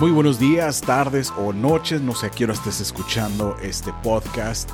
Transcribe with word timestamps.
Muy 0.00 0.12
buenos 0.12 0.38
días, 0.38 0.80
tardes 0.80 1.32
o 1.36 1.52
noches, 1.52 2.00
no 2.00 2.14
sé 2.14 2.26
a 2.26 2.30
qué 2.30 2.44
estés 2.44 2.80
escuchando 2.80 3.56
este 3.60 3.92
podcast. 4.04 4.70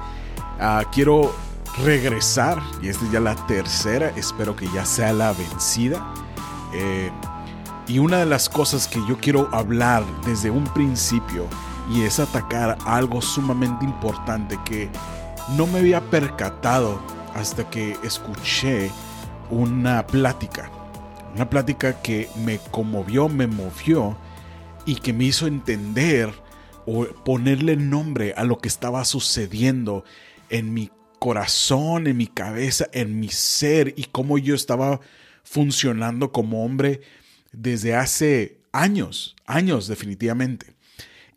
Ah, 0.61 0.85
quiero 0.93 1.35
regresar, 1.83 2.62
y 2.83 2.89
esta 2.89 3.07
es 3.07 3.11
ya 3.11 3.21
la 3.21 3.35
tercera, 3.47 4.11
espero 4.17 4.55
que 4.55 4.69
ya 4.75 4.84
sea 4.84 5.15
la 5.15 5.33
vencida. 5.33 6.12
Eh, 6.75 7.11
y 7.89 8.01
una 8.01 8.19
de 8.19 8.27
las 8.27 8.51
cosas 8.51 8.87
que 8.87 9.01
yo 9.09 9.16
quiero 9.16 9.48
hablar 9.51 10.05
desde 10.27 10.51
un 10.51 10.65
principio 10.75 11.47
y 11.91 12.02
es 12.02 12.20
atacar 12.20 12.77
algo 12.84 13.23
sumamente 13.23 13.87
importante 13.87 14.59
que 14.66 14.91
no 15.56 15.66
me 15.66 15.79
había 15.79 16.02
percatado 16.02 17.01
hasta 17.34 17.70
que 17.70 17.97
escuché 18.02 18.91
una 19.48 20.06
plática. 20.06 20.70
Una 21.34 21.48
plática 21.48 22.02
que 22.02 22.29
me 22.45 22.59
conmovió, 22.70 23.30
me 23.30 23.47
movió 23.47 24.19
y 24.87 24.97
que 24.97 25.12
me 25.12 25.24
hizo 25.24 25.47
entender 25.47 26.33
o 26.87 27.06
ponerle 27.24 27.77
nombre 27.77 28.34
a 28.37 28.45
lo 28.45 28.59
que 28.59 28.69
estaba 28.69 29.05
sucediendo 29.05 30.05
en 30.51 30.74
mi 30.74 30.91
corazón, 31.19 32.07
en 32.07 32.16
mi 32.16 32.27
cabeza, 32.27 32.87
en 32.93 33.19
mi 33.19 33.29
ser 33.29 33.95
y 33.97 34.05
cómo 34.05 34.37
yo 34.38 34.55
estaba 34.55 35.01
funcionando 35.43 36.33
como 36.33 36.65
hombre 36.65 37.01
desde 37.52 37.95
hace 37.95 38.60
años, 38.73 39.37
años 39.47 39.87
definitivamente. 39.87 40.74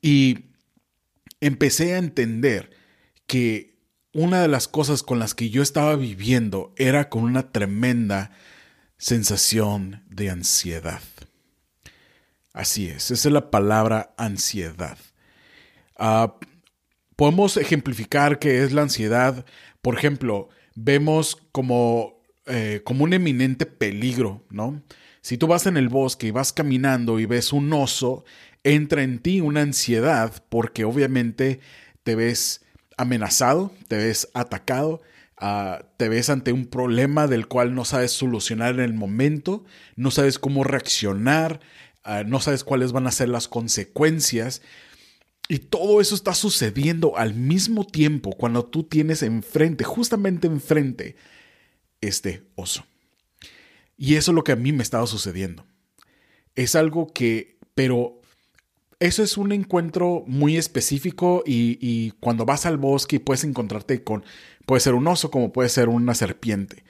Y 0.01 0.45
empecé 1.39 1.93
a 1.93 1.99
entender 1.99 2.71
que 3.27 3.77
una 4.13 4.41
de 4.41 4.47
las 4.47 4.67
cosas 4.67 5.03
con 5.03 5.19
las 5.19 5.35
que 5.35 5.49
yo 5.49 5.61
estaba 5.61 5.95
viviendo 5.95 6.73
era 6.75 7.09
con 7.09 7.23
una 7.23 7.51
tremenda 7.51 8.31
sensación 8.97 10.03
de 10.09 10.31
ansiedad. 10.31 11.01
Así 12.57 12.87
es, 12.87 13.11
esa 13.11 13.29
es 13.29 13.31
la 13.31 13.51
palabra 13.51 14.15
ansiedad. 14.17 14.97
Ah, 15.95 16.39
podemos 17.15 17.55
ejemplificar 17.55 18.39
qué 18.39 18.63
es 18.63 18.73
la 18.73 18.81
ansiedad. 18.81 19.45
Por 19.83 19.95
ejemplo, 19.95 20.49
vemos 20.73 21.37
como, 21.51 22.19
eh, 22.47 22.81
como 22.83 23.03
un 23.03 23.13
eminente 23.13 23.67
peligro, 23.67 24.43
¿no? 24.49 24.81
Si 25.21 25.37
tú 25.37 25.45
vas 25.45 25.67
en 25.67 25.77
el 25.77 25.87
bosque 25.87 26.27
y 26.27 26.31
vas 26.31 26.51
caminando 26.51 27.19
y 27.19 27.27
ves 27.27 27.53
un 27.53 27.71
oso, 27.73 28.25
entra 28.63 29.03
en 29.03 29.19
ti 29.19 29.39
una 29.39 29.61
ansiedad 29.61 30.43
porque 30.49 30.83
obviamente 30.83 31.59
te 32.01 32.15
ves 32.15 32.65
amenazado, 32.97 33.71
te 33.87 33.97
ves 33.97 34.29
atacado, 34.33 35.03
ah, 35.37 35.85
te 35.97 36.09
ves 36.09 36.31
ante 36.31 36.53
un 36.53 36.65
problema 36.65 37.27
del 37.27 37.47
cual 37.47 37.75
no 37.75 37.85
sabes 37.85 38.13
solucionar 38.13 38.73
en 38.73 38.81
el 38.81 38.95
momento, 38.95 39.63
no 39.95 40.09
sabes 40.09 40.39
cómo 40.39 40.63
reaccionar, 40.63 41.59
Ah, 42.07 42.23
no 42.23 42.39
sabes 42.39 42.63
cuáles 42.63 42.93
van 42.93 43.05
a 43.05 43.11
ser 43.11 43.27
las 43.27 43.49
consecuencias. 43.49 44.61
Y 45.49 45.59
todo 45.59 45.99
eso 45.99 46.15
está 46.15 46.33
sucediendo 46.33 47.17
al 47.17 47.33
mismo 47.33 47.85
tiempo 47.85 48.31
cuando 48.31 48.63
tú 48.63 48.83
tienes 48.83 49.23
enfrente, 49.23 49.83
justamente 49.83 50.47
enfrente, 50.47 51.17
este 51.99 52.47
oso. 52.55 52.85
Y 53.97 54.15
eso 54.15 54.31
es 54.31 54.35
lo 54.35 54.45
que 54.45 54.53
a 54.53 54.55
mí 54.55 54.71
me 54.71 54.83
estaba 54.83 55.05
sucediendo. 55.05 55.65
Es 56.55 56.75
algo 56.75 57.11
que, 57.11 57.59
pero 57.75 58.21
eso 59.01 59.21
es 59.21 59.35
un 59.35 59.51
encuentro 59.51 60.23
muy 60.27 60.55
específico 60.55 61.43
y, 61.45 61.77
y, 61.81 62.11
cuando 62.21 62.45
vas 62.45 62.65
al 62.65 62.77
bosque 62.77 63.19
puedes 63.19 63.43
encontrarte 63.43 64.01
con, 64.05 64.23
puede 64.65 64.79
ser 64.79 64.93
un 64.93 65.07
oso 65.07 65.29
como 65.29 65.51
puede 65.51 65.67
ser 65.67 65.89
una 65.89 66.15
serpiente. 66.15 66.85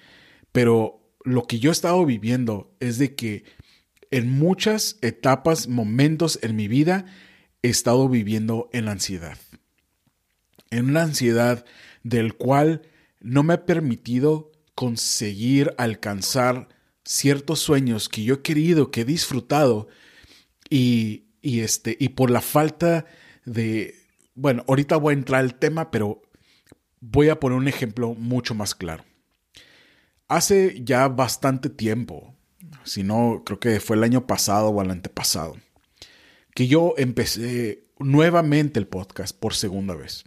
Pero 0.52 1.12
lo 1.24 1.48
que 1.48 1.58
yo 1.58 1.72
he 1.72 1.74
estado 1.74 2.06
viviendo 2.06 2.72
es 2.80 3.00
de 3.00 3.16
que 3.16 3.57
en 4.12 4.30
muchas 4.30 4.98
etapas, 5.02 5.68
momentos 5.68 6.40
en 6.42 6.56
mi 6.56 6.68
vida, 6.68 7.06
he 7.62 7.70
estado 7.70 8.08
viviendo 8.10 8.70
en 8.72 8.86
la 8.86 8.92
ansiedad. 8.92 9.38
En 10.70 10.90
una 10.90 11.04
ansiedad 11.04 11.66
del 12.04 12.36
cual 12.36 12.82
no 13.20 13.44
me 13.44 13.54
ha 13.54 13.66
permitido 13.66 14.52
conseguir 14.76 15.74
alcanzar 15.78 16.70
ciertos 17.04 17.60
sueños 17.60 18.10
que 18.10 18.24
yo 18.24 18.36
he 18.36 18.42
querido, 18.42 18.92
que 18.92 19.02
he 19.02 19.06
disfrutado 19.06 19.88
y, 20.70 21.26
este, 21.42 21.98
y 22.00 22.10
por 22.10 22.30
la 22.30 22.42
falta 22.42 23.06
de, 23.46 23.96
bueno, 24.36 24.64
ahorita 24.68 24.98
voy 24.98 25.14
a 25.14 25.18
entrar 25.18 25.42
al 25.42 25.56
tema, 25.56 25.90
pero 25.90 26.22
voy 27.00 27.30
a 27.30 27.40
poner 27.40 27.58
un 27.58 27.68
ejemplo 27.68 28.14
mucho 28.14 28.54
más 28.54 28.76
claro. 28.76 29.04
Hace 30.28 30.82
ya 30.84 31.08
bastante 31.08 31.70
tiempo, 31.70 32.37
si 32.88 33.04
no, 33.04 33.44
creo 33.46 33.60
que 33.60 33.80
fue 33.80 33.98
el 33.98 34.04
año 34.04 34.26
pasado 34.26 34.70
o 34.70 34.82
el 34.82 34.90
antepasado, 34.90 35.58
que 36.56 36.68
yo 36.68 36.96
empecé 36.98 37.84
nuevamente 38.00 38.80
el 38.80 38.88
podcast 38.88 39.38
por 39.38 39.54
segunda 39.54 39.96
vez. 39.96 40.24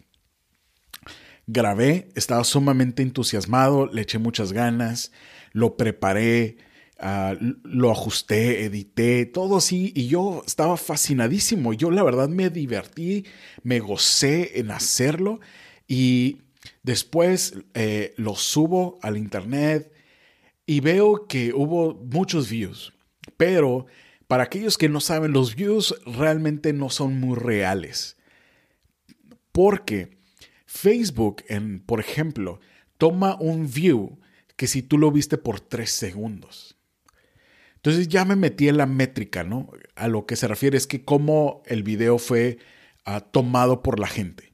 Grabé, 1.47 2.11
estaba 2.15 2.45
sumamente 2.45 3.03
entusiasmado, 3.03 3.87
le 3.87 4.03
eché 4.03 4.19
muchas 4.19 4.53
ganas, 4.53 5.11
lo 5.53 5.77
preparé, 5.77 6.59
ah, 7.01 7.35
lo 7.41 7.91
ajusté, 7.91 8.65
edité, 8.65 9.27
todo 9.27 9.57
así, 9.57 9.93
y 9.97 10.07
yo 10.07 10.45
estaba 10.47 10.77
fascinadísimo. 10.77 11.73
Yo 11.73 11.91
la 11.91 12.05
verdad 12.05 12.29
me 12.29 12.51
divertí, 12.51 13.25
me 13.65 13.81
gocé 13.81 14.61
en 14.61 14.71
hacerlo 14.71 15.41
y 15.89 16.43
después 16.85 17.55
eh, 17.75 18.15
lo 18.17 18.37
subo 18.37 18.99
al 19.03 19.17
internet 19.17 19.91
y 20.71 20.79
veo 20.79 21.27
que 21.27 21.53
hubo 21.53 21.95
muchos 21.95 22.49
views, 22.49 22.93
pero 23.37 23.87
para 24.29 24.45
aquellos 24.45 24.79
que 24.79 24.89
no 24.89 25.01
saben, 25.01 25.33
los 25.33 25.57
views 25.57 26.01
realmente 26.07 26.73
no 26.73 26.91
son 26.91 27.19
muy 27.19 27.37
reales. 27.37 28.17
Porque 29.51 30.17
Facebook, 30.67 31.43
en, 31.49 31.81
por 31.81 31.99
ejemplo, 31.99 32.61
toma 32.99 33.37
un 33.41 33.69
view 33.69 34.21
que 34.55 34.69
si 34.69 34.81
tú 34.81 34.97
lo 34.97 35.11
viste 35.11 35.39
por 35.39 35.59
tres 35.59 35.91
segundos. 35.91 36.79
Entonces 37.75 38.07
ya 38.07 38.25
me 38.25 38.37
metí 38.37 38.69
en 38.69 38.77
la 38.77 38.87
métrica, 38.87 39.43
¿no? 39.43 39.73
A 39.97 40.07
lo 40.07 40.25
que 40.25 40.37
se 40.37 40.47
refiere 40.47 40.77
es 40.77 40.87
que 40.87 41.05
cómo 41.05 41.65
el 41.67 41.83
video 41.83 42.19
fue 42.19 42.59
ah, 43.05 43.23
tomado 43.23 43.83
por 43.83 43.99
la 43.99 44.07
gente. 44.07 44.53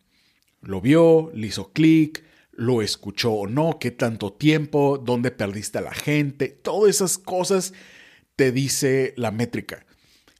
Lo 0.62 0.80
vio, 0.80 1.30
le 1.34 1.48
hizo 1.48 1.74
clic, 1.74 2.24
lo 2.56 2.82
escuchó 2.82 3.32
o 3.32 3.46
no, 3.46 3.78
qué 3.78 3.90
tanto 3.90 4.32
tiempo, 4.32 4.98
dónde 4.98 5.30
perdiste 5.30 5.78
a 5.78 5.82
la 5.82 5.94
gente, 5.94 6.48
todas 6.48 6.96
esas 6.96 7.18
cosas 7.18 7.74
te 8.34 8.50
dice 8.50 9.14
la 9.16 9.30
métrica. 9.30 9.86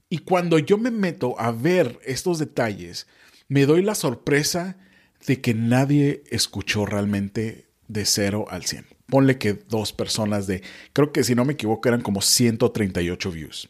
Y 0.09 0.19
cuando 0.19 0.59
yo 0.59 0.79
me 0.79 0.91
meto 0.91 1.39
a 1.39 1.53
ver 1.53 1.99
estos 2.05 2.39
detalles, 2.39 3.07
me 3.49 3.67
doy 3.67 3.83
la 3.83 3.95
sorpresa 3.95 4.79
de 5.27 5.41
que 5.41 5.55
nadie 5.55 6.23
escuchó 6.31 6.87
realmente 6.87 7.69
de 7.89 8.05
0 8.05 8.47
al 8.49 8.65
100. 8.65 8.87
Ponle 9.07 9.39
que 9.39 9.53
dos 9.53 9.93
personas 9.93 10.47
de, 10.47 10.63
creo 10.93 11.13
que 11.13 11.23
si 11.23 11.35
no 11.35 11.45
me 11.45 11.53
equivoco 11.53 11.89
eran 11.89 12.01
como 12.01 12.23
138 12.23 13.31
views. 13.31 13.69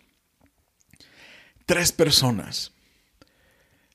Tres 1.66 1.92
personas. 1.92 2.72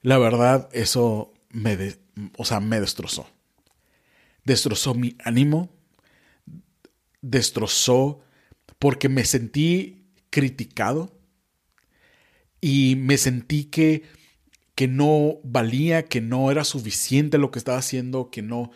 La 0.01 0.17
verdad, 0.17 0.67
eso 0.73 1.33
me, 1.51 1.95
o 2.37 2.43
sea, 2.43 2.59
me 2.59 2.79
destrozó 2.79 3.27
destrozó 4.43 4.93
mi 4.93 5.15
ánimo, 5.23 5.69
destrozó 7.21 8.21
porque 8.79 9.09
me 9.09 9.25
sentí 9.25 10.07
criticado 10.29 11.15
y 12.59 12.95
me 12.97 13.17
sentí 13.17 13.65
que, 13.65 14.03
que 14.75 14.87
no 14.87 15.39
valía, 15.43 16.05
que 16.05 16.21
no 16.21 16.51
era 16.51 16.63
suficiente 16.63 17.37
lo 17.37 17.51
que 17.51 17.59
estaba 17.59 17.77
haciendo, 17.77 18.29
que 18.29 18.41
no... 18.41 18.71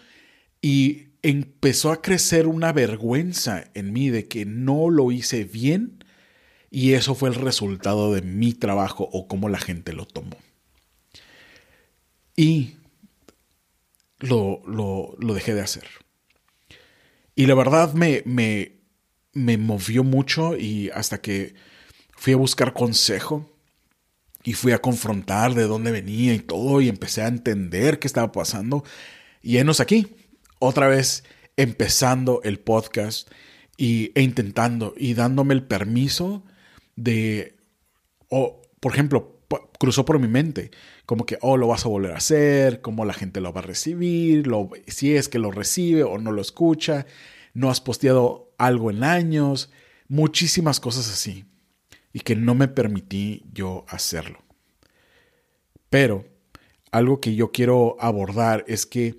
Y 0.62 1.08
empezó 1.22 1.92
a 1.92 2.02
crecer 2.02 2.48
una 2.48 2.72
vergüenza 2.72 3.64
en 3.74 3.94
mí 3.94 4.10
de 4.10 4.28
que 4.28 4.46
no 4.46 4.90
lo 4.90 5.12
hice 5.12 5.44
bien 5.44 6.04
y 6.70 6.94
eso 6.94 7.16
fue 7.16 7.30
el 7.30 7.36
resultado 7.36 8.14
de 8.14 8.22
mi 8.22 8.54
trabajo 8.54 9.10
o 9.12 9.28
cómo 9.28 9.50
la 9.50 9.60
gente 9.60 9.94
lo 9.94 10.06
tomó. 10.06 10.38
Y 12.36 12.76
lo, 14.20 14.62
lo, 14.68 15.34
dejé 15.34 15.54
de 15.54 15.62
hacer. 15.62 15.88
Y 17.36 17.46
la 17.48 17.56
verdad 17.56 17.94
me, 17.94 18.22
me, 18.26 18.80
me 19.34 19.58
movió 19.58 20.04
mucho 20.04 20.56
y 20.58 20.90
hasta 20.90 21.20
que 21.20 21.56
fui 22.16 22.34
a 22.34 22.38
buscar 22.38 22.74
consejo 22.74 23.50
y 24.44 24.54
fui 24.54 24.72
a 24.72 24.80
confrontar 24.80 25.54
de 25.54 25.64
dónde 25.64 25.92
venía 25.92 26.34
y 26.34 26.40
todo 26.40 26.80
y 26.80 26.88
empecé 26.88 27.24
a 27.24 27.28
entender 27.28 28.00
qué 28.00 28.08
estaba 28.08 28.32
pasando. 28.32 28.84
Y 29.42 29.58
enos 29.58 29.80
aquí, 29.80 30.16
otra 30.60 30.88
vez 30.88 31.24
empezando 31.58 32.42
el 32.44 32.60
podcast 32.60 33.30
y, 33.78 34.12
e 34.16 34.22
intentando 34.22 34.94
y 34.98 35.14
dándome 35.14 35.54
el 35.54 35.64
permiso 35.64 36.44
de, 36.96 37.58
o, 38.30 38.62
por 38.80 38.94
ejemplo, 38.94 39.35
cruzó 39.80 40.06
por 40.06 40.20
mi 40.20 40.28
mente, 40.28 40.72
como 41.06 41.26
que, 41.26 41.38
oh, 41.42 41.58
lo 41.58 41.68
vas 41.68 41.86
a 41.86 41.90
volver 41.90 42.12
a 42.12 42.18
hacer, 42.18 42.82
cómo 42.82 43.06
la 43.06 43.14
gente 43.14 43.42
lo 43.42 43.54
va 43.54 43.60
a 43.60 43.64
recibir, 43.64 44.48
lo, 44.48 44.70
si 44.88 45.16
es 45.16 45.30
que 45.30 45.40
lo 45.40 45.52
recibe 45.52 46.04
o 46.04 46.18
no 46.18 46.32
lo 46.32 46.42
escucha, 46.42 47.06
no 47.54 47.70
has 47.70 47.82
posteado 47.82 48.54
algo 48.58 48.90
en 48.92 49.04
años, 49.04 49.72
muchísimas 50.08 50.80
cosas 50.80 51.10
así, 51.10 51.46
y 52.14 52.22
que 52.22 52.36
no 52.36 52.56
me 52.56 52.68
permití 52.68 53.44
yo 53.54 53.86
hacerlo. 53.88 54.40
Pero 55.90 56.26
algo 56.92 57.20
que 57.20 57.36
yo 57.36 57.52
quiero 57.52 57.98
abordar 58.00 58.64
es 58.68 58.86
que 58.86 59.18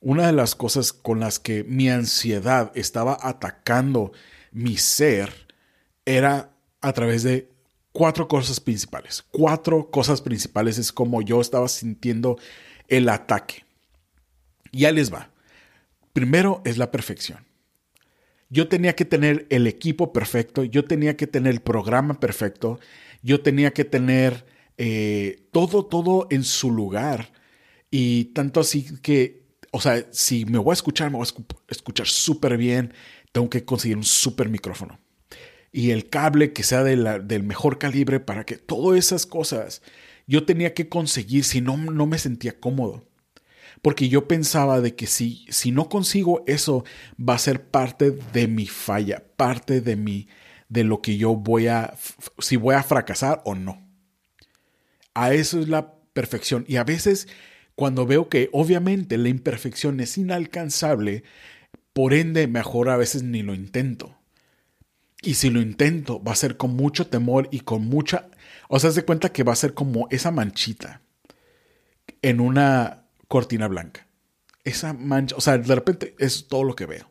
una 0.00 0.26
de 0.26 0.32
las 0.32 0.54
cosas 0.54 0.92
con 0.92 1.20
las 1.20 1.38
que 1.38 1.64
mi 1.64 1.90
ansiedad 1.90 2.72
estaba 2.74 3.18
atacando 3.20 4.12
mi 4.52 4.76
ser 4.76 5.54
era 6.06 6.50
a 6.80 6.92
través 6.92 7.22
de 7.22 7.49
cuatro 7.92 8.28
cosas 8.28 8.60
principales. 8.60 9.24
Cuatro 9.30 9.90
cosas 9.90 10.20
principales 10.20 10.78
es 10.78 10.92
como 10.92 11.22
yo 11.22 11.40
estaba 11.40 11.68
sintiendo 11.68 12.38
el 12.88 13.08
ataque. 13.08 13.64
Ya 14.72 14.92
les 14.92 15.12
va. 15.12 15.30
Primero 16.12 16.62
es 16.64 16.78
la 16.78 16.90
perfección. 16.90 17.46
Yo 18.48 18.68
tenía 18.68 18.96
que 18.96 19.04
tener 19.04 19.46
el 19.50 19.68
equipo 19.68 20.12
perfecto, 20.12 20.64
yo 20.64 20.84
tenía 20.84 21.16
que 21.16 21.28
tener 21.28 21.52
el 21.52 21.60
programa 21.60 22.18
perfecto, 22.18 22.80
yo 23.22 23.42
tenía 23.42 23.70
que 23.72 23.84
tener 23.84 24.44
eh, 24.76 25.46
todo, 25.52 25.86
todo 25.86 26.26
en 26.30 26.42
su 26.42 26.72
lugar. 26.72 27.32
Y 27.92 28.26
tanto 28.26 28.60
así 28.60 28.98
que, 29.02 29.44
o 29.70 29.80
sea, 29.80 30.04
si 30.10 30.44
me 30.46 30.58
voy 30.58 30.72
a 30.72 30.74
escuchar, 30.74 31.10
me 31.10 31.18
voy 31.18 31.28
a 31.28 31.72
escuchar 31.72 32.08
súper 32.08 32.56
bien, 32.56 32.92
tengo 33.30 33.48
que 33.48 33.64
conseguir 33.64 33.96
un 33.96 34.04
súper 34.04 34.48
micrófono. 34.48 34.98
Y 35.72 35.90
el 35.90 36.08
cable 36.08 36.52
que 36.52 36.62
sea 36.62 36.82
del 36.82 37.42
mejor 37.42 37.78
calibre 37.78 38.20
para 38.20 38.44
que 38.44 38.56
todas 38.56 38.98
esas 38.98 39.26
cosas 39.26 39.82
yo 40.26 40.44
tenía 40.44 40.74
que 40.74 40.88
conseguir, 40.88 41.44
si 41.44 41.60
no, 41.60 41.76
no 41.76 42.06
me 42.06 42.18
sentía 42.18 42.58
cómodo 42.58 43.04
porque 43.82 44.08
yo 44.08 44.28
pensaba 44.28 44.80
de 44.80 44.94
que 44.94 45.06
si, 45.06 45.46
si 45.48 45.72
no 45.72 45.88
consigo 45.88 46.44
eso, 46.46 46.84
va 47.16 47.34
a 47.34 47.38
ser 47.38 47.64
parte 47.64 48.10
de 48.10 48.46
mi 48.46 48.66
falla, 48.66 49.24
parte 49.36 49.80
de 49.80 49.96
mi, 49.96 50.28
de 50.68 50.84
lo 50.84 51.00
que 51.00 51.16
yo 51.16 51.34
voy 51.34 51.66
a, 51.68 51.94
si 52.38 52.56
voy 52.56 52.74
a 52.74 52.82
fracasar 52.82 53.40
o 53.44 53.54
no. 53.54 53.88
A 55.14 55.32
eso 55.32 55.60
es 55.60 55.68
la 55.68 55.94
perfección. 56.12 56.64
Y 56.68 56.76
a 56.76 56.84
veces, 56.84 57.28
cuando 57.74 58.06
veo 58.06 58.28
que 58.28 58.50
obviamente 58.52 59.16
la 59.16 59.28
imperfección 59.28 60.00
es 60.00 60.18
inalcanzable, 60.18 61.24
por 61.92 62.14
ende, 62.14 62.46
mejor 62.46 62.88
a 62.88 62.96
veces 62.96 63.22
ni 63.22 63.42
lo 63.42 63.54
intento. 63.54 64.19
Y 65.22 65.34
si 65.34 65.50
lo 65.50 65.60
intento, 65.60 66.22
va 66.22 66.32
a 66.32 66.36
ser 66.36 66.56
con 66.56 66.74
mucho 66.74 67.06
temor 67.06 67.48
y 67.50 67.60
con 67.60 67.86
mucha... 67.86 68.28
O 68.68 68.78
sea, 68.78 68.90
se 68.90 69.04
cuenta 69.04 69.32
que 69.32 69.42
va 69.42 69.52
a 69.52 69.56
ser 69.56 69.74
como 69.74 70.08
esa 70.10 70.30
manchita 70.30 71.02
en 72.22 72.40
una 72.40 73.06
cortina 73.28 73.68
blanca. 73.68 74.06
Esa 74.64 74.92
mancha, 74.92 75.36
o 75.36 75.40
sea, 75.40 75.58
de 75.58 75.74
repente 75.74 76.14
es 76.18 76.48
todo 76.48 76.64
lo 76.64 76.74
que 76.74 76.86
veo. 76.86 77.10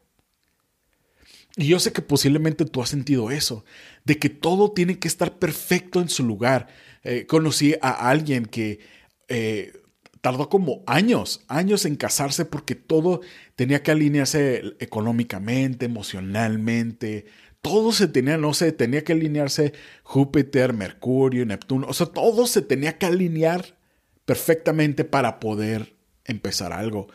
Y 1.55 1.67
yo 1.67 1.79
sé 1.79 1.91
que 1.91 2.01
posiblemente 2.01 2.65
tú 2.65 2.81
has 2.81 2.89
sentido 2.89 3.31
eso, 3.31 3.65
de 4.05 4.17
que 4.17 4.29
todo 4.29 4.71
tiene 4.71 4.99
que 4.99 5.07
estar 5.07 5.39
perfecto 5.39 5.99
en 5.99 6.09
su 6.09 6.23
lugar. 6.23 6.67
Eh, 7.03 7.25
conocí 7.27 7.75
a 7.81 8.09
alguien 8.09 8.45
que 8.45 8.79
eh, 9.27 9.73
tardó 10.21 10.49
como 10.49 10.83
años, 10.87 11.43
años 11.47 11.85
en 11.85 11.95
casarse 11.95 12.45
porque 12.45 12.75
todo 12.75 13.21
tenía 13.55 13.83
que 13.83 13.91
alinearse 13.91 14.75
económicamente, 14.79 15.85
emocionalmente, 15.85 17.25
todo 17.69 17.91
se 17.91 18.07
tenía, 18.07 18.37
no 18.37 18.55
sé, 18.55 18.71
tenía 18.71 19.03
que 19.03 19.13
alinearse 19.13 19.73
Júpiter, 20.01 20.73
Mercurio, 20.73 21.45
Neptuno, 21.45 21.85
o 21.87 21.93
sea, 21.93 22.07
todo 22.07 22.47
se 22.47 22.63
tenía 22.63 22.97
que 22.97 23.05
alinear 23.05 23.77
perfectamente 24.25 25.03
para 25.03 25.39
poder 25.39 25.95
empezar 26.25 26.73
algo, 26.73 27.09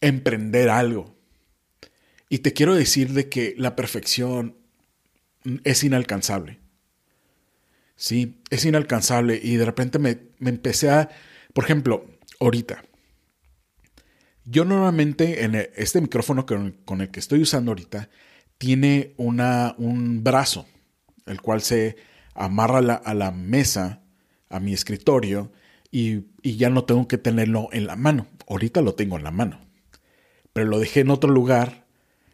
emprender 0.00 0.68
algo. 0.68 1.14
Y 2.28 2.38
te 2.38 2.52
quiero 2.52 2.74
decir 2.74 3.12
de 3.12 3.28
que 3.28 3.54
la 3.56 3.76
perfección 3.76 4.56
es 5.62 5.84
inalcanzable. 5.84 6.58
Sí, 7.94 8.42
es 8.50 8.64
inalcanzable. 8.64 9.40
Y 9.40 9.54
de 9.54 9.64
repente 9.64 10.00
me, 10.00 10.18
empecé 10.40 10.90
a, 10.90 11.08
por 11.52 11.62
ejemplo, 11.62 12.04
ahorita, 12.40 12.84
yo 14.44 14.64
normalmente 14.64 15.44
en 15.44 15.54
e, 15.54 15.70
este 15.76 16.00
micrófono 16.00 16.46
con, 16.46 17.00
el 17.00 17.10
que 17.10 17.20
estoy 17.20 17.42
usando 17.42 17.70
ahorita 17.70 18.10
tiene 18.58 19.14
una, 19.16 19.74
un 19.78 20.24
brazo, 20.24 20.66
el 21.26 21.40
cual 21.40 21.60
se 21.62 21.96
amarra 22.34 22.78
a 22.94 23.14
la 23.14 23.30
mesa, 23.30 24.02
a 24.48 24.60
mi 24.60 24.72
escritorio, 24.72 25.52
y, 25.90 26.24
ya 26.42 26.70
no 26.70 26.84
tengo 26.84 27.08
que 27.08 27.18
tenerlo 27.18 27.68
en 27.72 27.86
la 27.86 27.96
mano. 27.96 28.26
Ahorita 28.48 28.82
lo 28.82 28.94
tengo 28.94 29.16
en 29.16 29.24
la 29.24 29.30
mano. 29.30 29.60
Pero 30.52 30.68
lo 30.68 30.78
dejé 30.78 31.00
en 31.00 31.10
otro 31.10 31.30
lugar, 31.30 31.86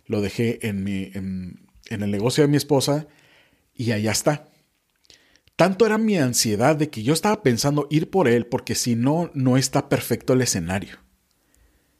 lo 0.07 0.21
dejé 0.21 0.67
en, 0.67 0.85
mi, 0.85 1.11
en, 1.15 1.69
el 1.89 2.11
negocio 2.11 2.43
de 2.43 2.49
mi 2.49 2.57
esposa 2.57 3.07
y 3.75 3.93
allá 3.93 4.13
está. 4.13 4.49
Tanto 5.57 5.87
era 5.87 5.99
mi 5.99 6.19
ansiedad 6.19 6.77
de 6.77 6.91
que 6.91 7.03
yo 7.03 7.13
estaba 7.13 7.43
pensando 7.43 7.87
ir 7.91 8.11
por 8.11 8.29
él 8.29 8.47
porque 8.47 8.75
si 8.75 8.97
no, 8.97 9.31
no 9.35 9.57
está 9.57 9.89
perfecto 9.89 10.33
el 10.33 10.43
escenario. 10.43 10.99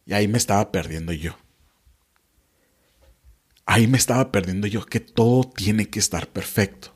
Y 0.05 0.15
ahí 0.15 0.27
me 0.27 0.39
estaba 0.39 0.73
perdiendo 0.73 1.13
yo. 1.13 1.37
Ahí 3.67 3.87
me 3.87 3.99
estaba 3.99 4.33
perdiendo 4.33 4.67
yo, 4.67 4.85
que 4.85 5.01
todo 5.01 5.45
tiene 5.45 5.89
que 5.89 5.99
estar 5.99 6.29
perfecto 6.29 6.93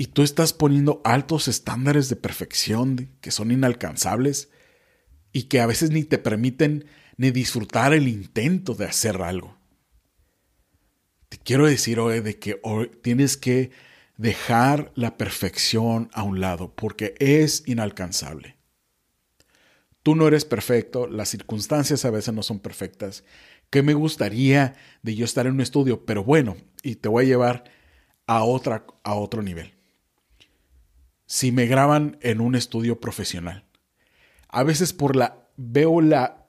y 0.00 0.06
tú 0.06 0.22
estás 0.22 0.54
poniendo 0.54 1.02
altos 1.04 1.46
estándares 1.46 2.08
de 2.08 2.16
perfección 2.16 3.10
que 3.20 3.30
son 3.30 3.50
inalcanzables 3.50 4.48
y 5.30 5.42
que 5.42 5.60
a 5.60 5.66
veces 5.66 5.90
ni 5.90 6.04
te 6.04 6.16
permiten 6.16 6.86
ni 7.18 7.30
disfrutar 7.32 7.92
el 7.92 8.08
intento 8.08 8.74
de 8.74 8.86
hacer 8.86 9.20
algo. 9.20 9.58
Te 11.28 11.36
quiero 11.36 11.66
decir 11.66 12.00
hoy 12.00 12.20
de 12.20 12.38
que 12.38 12.60
hoy 12.62 12.90
tienes 13.02 13.36
que 13.36 13.72
dejar 14.16 14.90
la 14.94 15.18
perfección 15.18 16.08
a 16.14 16.22
un 16.22 16.40
lado 16.40 16.74
porque 16.74 17.14
es 17.18 17.62
inalcanzable. 17.66 18.56
Tú 20.02 20.14
no 20.14 20.26
eres 20.26 20.46
perfecto, 20.46 21.08
las 21.08 21.28
circunstancias 21.28 22.06
a 22.06 22.10
veces 22.10 22.32
no 22.32 22.42
son 22.42 22.60
perfectas. 22.60 23.22
¿Qué 23.70 23.82
me 23.82 23.94
gustaría 23.94 24.74
de 25.02 25.14
yo 25.14 25.24
estar 25.24 25.46
en 25.46 25.54
un 25.54 25.60
estudio? 25.60 26.04
Pero 26.04 26.24
bueno, 26.24 26.56
y 26.82 26.96
te 26.96 27.08
voy 27.08 27.24
a 27.24 27.28
llevar 27.28 27.64
a, 28.26 28.44
otra, 28.44 28.84
a 29.04 29.14
otro 29.14 29.42
nivel 29.42 29.74
si 31.26 31.52
me 31.52 31.66
graban 31.66 32.18
en 32.22 32.40
un 32.40 32.56
estudio 32.56 32.98
profesional. 32.98 33.64
A 34.48 34.64
veces 34.64 34.92
por 34.92 35.14
la 35.14 35.46
veo 35.56 36.00
la 36.00 36.40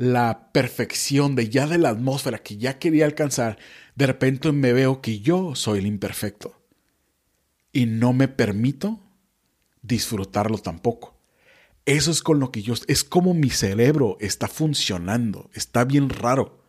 la 0.00 0.50
perfección 0.52 1.36
de 1.36 1.50
ya 1.50 1.66
de 1.66 1.76
la 1.76 1.90
atmósfera 1.90 2.38
que 2.38 2.56
ya 2.56 2.78
quería 2.78 3.04
alcanzar, 3.04 3.58
de 3.94 4.06
repente 4.06 4.50
me 4.50 4.72
veo 4.72 5.02
que 5.02 5.20
yo 5.20 5.54
soy 5.54 5.80
el 5.80 5.86
imperfecto 5.86 6.58
y 7.70 7.84
no 7.84 8.14
me 8.14 8.26
permito 8.26 8.98
disfrutarlo 9.82 10.56
tampoco. 10.56 11.19
Eso 11.86 12.10
es 12.10 12.22
con 12.22 12.40
lo 12.40 12.52
que 12.52 12.62
yo 12.62 12.74
es 12.86 13.04
como 13.04 13.34
mi 13.34 13.50
cerebro 13.50 14.16
está 14.20 14.48
funcionando, 14.48 15.50
está 15.54 15.84
bien 15.84 16.08
raro. 16.08 16.64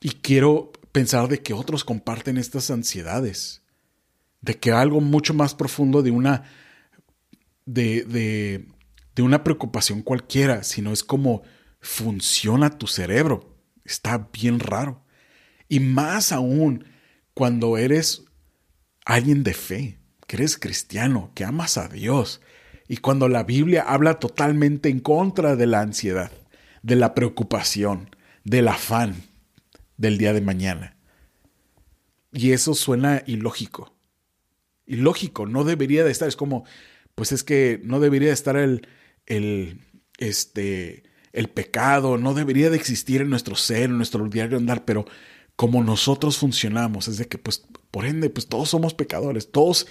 Y 0.00 0.10
quiero 0.10 0.72
pensar 0.92 1.28
de 1.28 1.42
que 1.42 1.54
otros 1.54 1.84
comparten 1.84 2.36
estas 2.36 2.70
ansiedades 2.70 3.64
de 4.44 4.58
que 4.58 4.72
algo 4.72 5.00
mucho 5.00 5.32
más 5.32 5.54
profundo 5.54 6.02
de 6.02 6.10
una, 6.10 6.44
de, 7.64 8.04
de, 9.14 9.22
una 9.22 9.42
preocupación 9.42 10.02
cualquiera, 10.02 10.62
sino 10.64 10.92
es 10.92 11.02
como 11.02 11.42
funciona 11.80 12.76
tu 12.76 12.86
cerebro. 12.86 13.56
Está 13.84 14.28
bien 14.32 14.60
raro. 14.60 15.02
Y 15.66 15.80
más 15.80 16.30
aún 16.30 16.84
cuando 17.32 17.78
eres 17.78 18.24
alguien 19.06 19.44
de 19.44 19.54
fe, 19.54 19.98
que 20.26 20.36
eres 20.36 20.58
cristiano, 20.58 21.32
que 21.34 21.44
amas 21.44 21.78
a 21.78 21.88
Dios. 21.88 22.42
Y 22.88 22.98
cuando 22.98 23.28
la 23.28 23.44
Biblia 23.44 23.82
habla 23.86 24.18
totalmente 24.18 24.88
en 24.88 25.00
contra 25.00 25.56
de 25.56 25.66
la 25.66 25.80
ansiedad, 25.80 26.30
de 26.82 26.96
la 26.96 27.14
preocupación, 27.14 28.10
del 28.44 28.68
afán 28.68 29.22
del 29.96 30.18
día 30.18 30.32
de 30.32 30.40
mañana. 30.40 30.96
Y 32.32 32.52
eso 32.52 32.74
suena 32.74 33.22
ilógico. 33.26 33.94
Y 34.86 34.96
lógico, 34.96 35.46
no 35.46 35.64
debería 35.64 36.04
de 36.04 36.10
estar. 36.10 36.28
Es 36.28 36.36
como, 36.36 36.64
pues 37.14 37.32
es 37.32 37.42
que 37.42 37.80
no 37.84 38.00
debería 38.00 38.28
de 38.28 38.34
estar 38.34 38.56
el, 38.56 38.86
el, 39.26 39.80
este, 40.18 41.04
el 41.32 41.48
pecado, 41.48 42.18
no 42.18 42.34
debería 42.34 42.70
de 42.70 42.76
existir 42.76 43.22
en 43.22 43.30
nuestro 43.30 43.56
ser, 43.56 43.84
en 43.84 43.96
nuestro 43.96 44.26
diario 44.28 44.58
andar, 44.58 44.84
pero 44.84 45.06
como 45.56 45.82
nosotros 45.82 46.36
funcionamos, 46.38 47.08
es 47.08 47.16
de 47.16 47.26
que, 47.28 47.38
pues, 47.38 47.64
por 47.90 48.04
ende, 48.04 48.28
pues 48.28 48.48
todos 48.48 48.70
somos 48.70 48.92
pecadores, 48.92 49.50
todos 49.50 49.86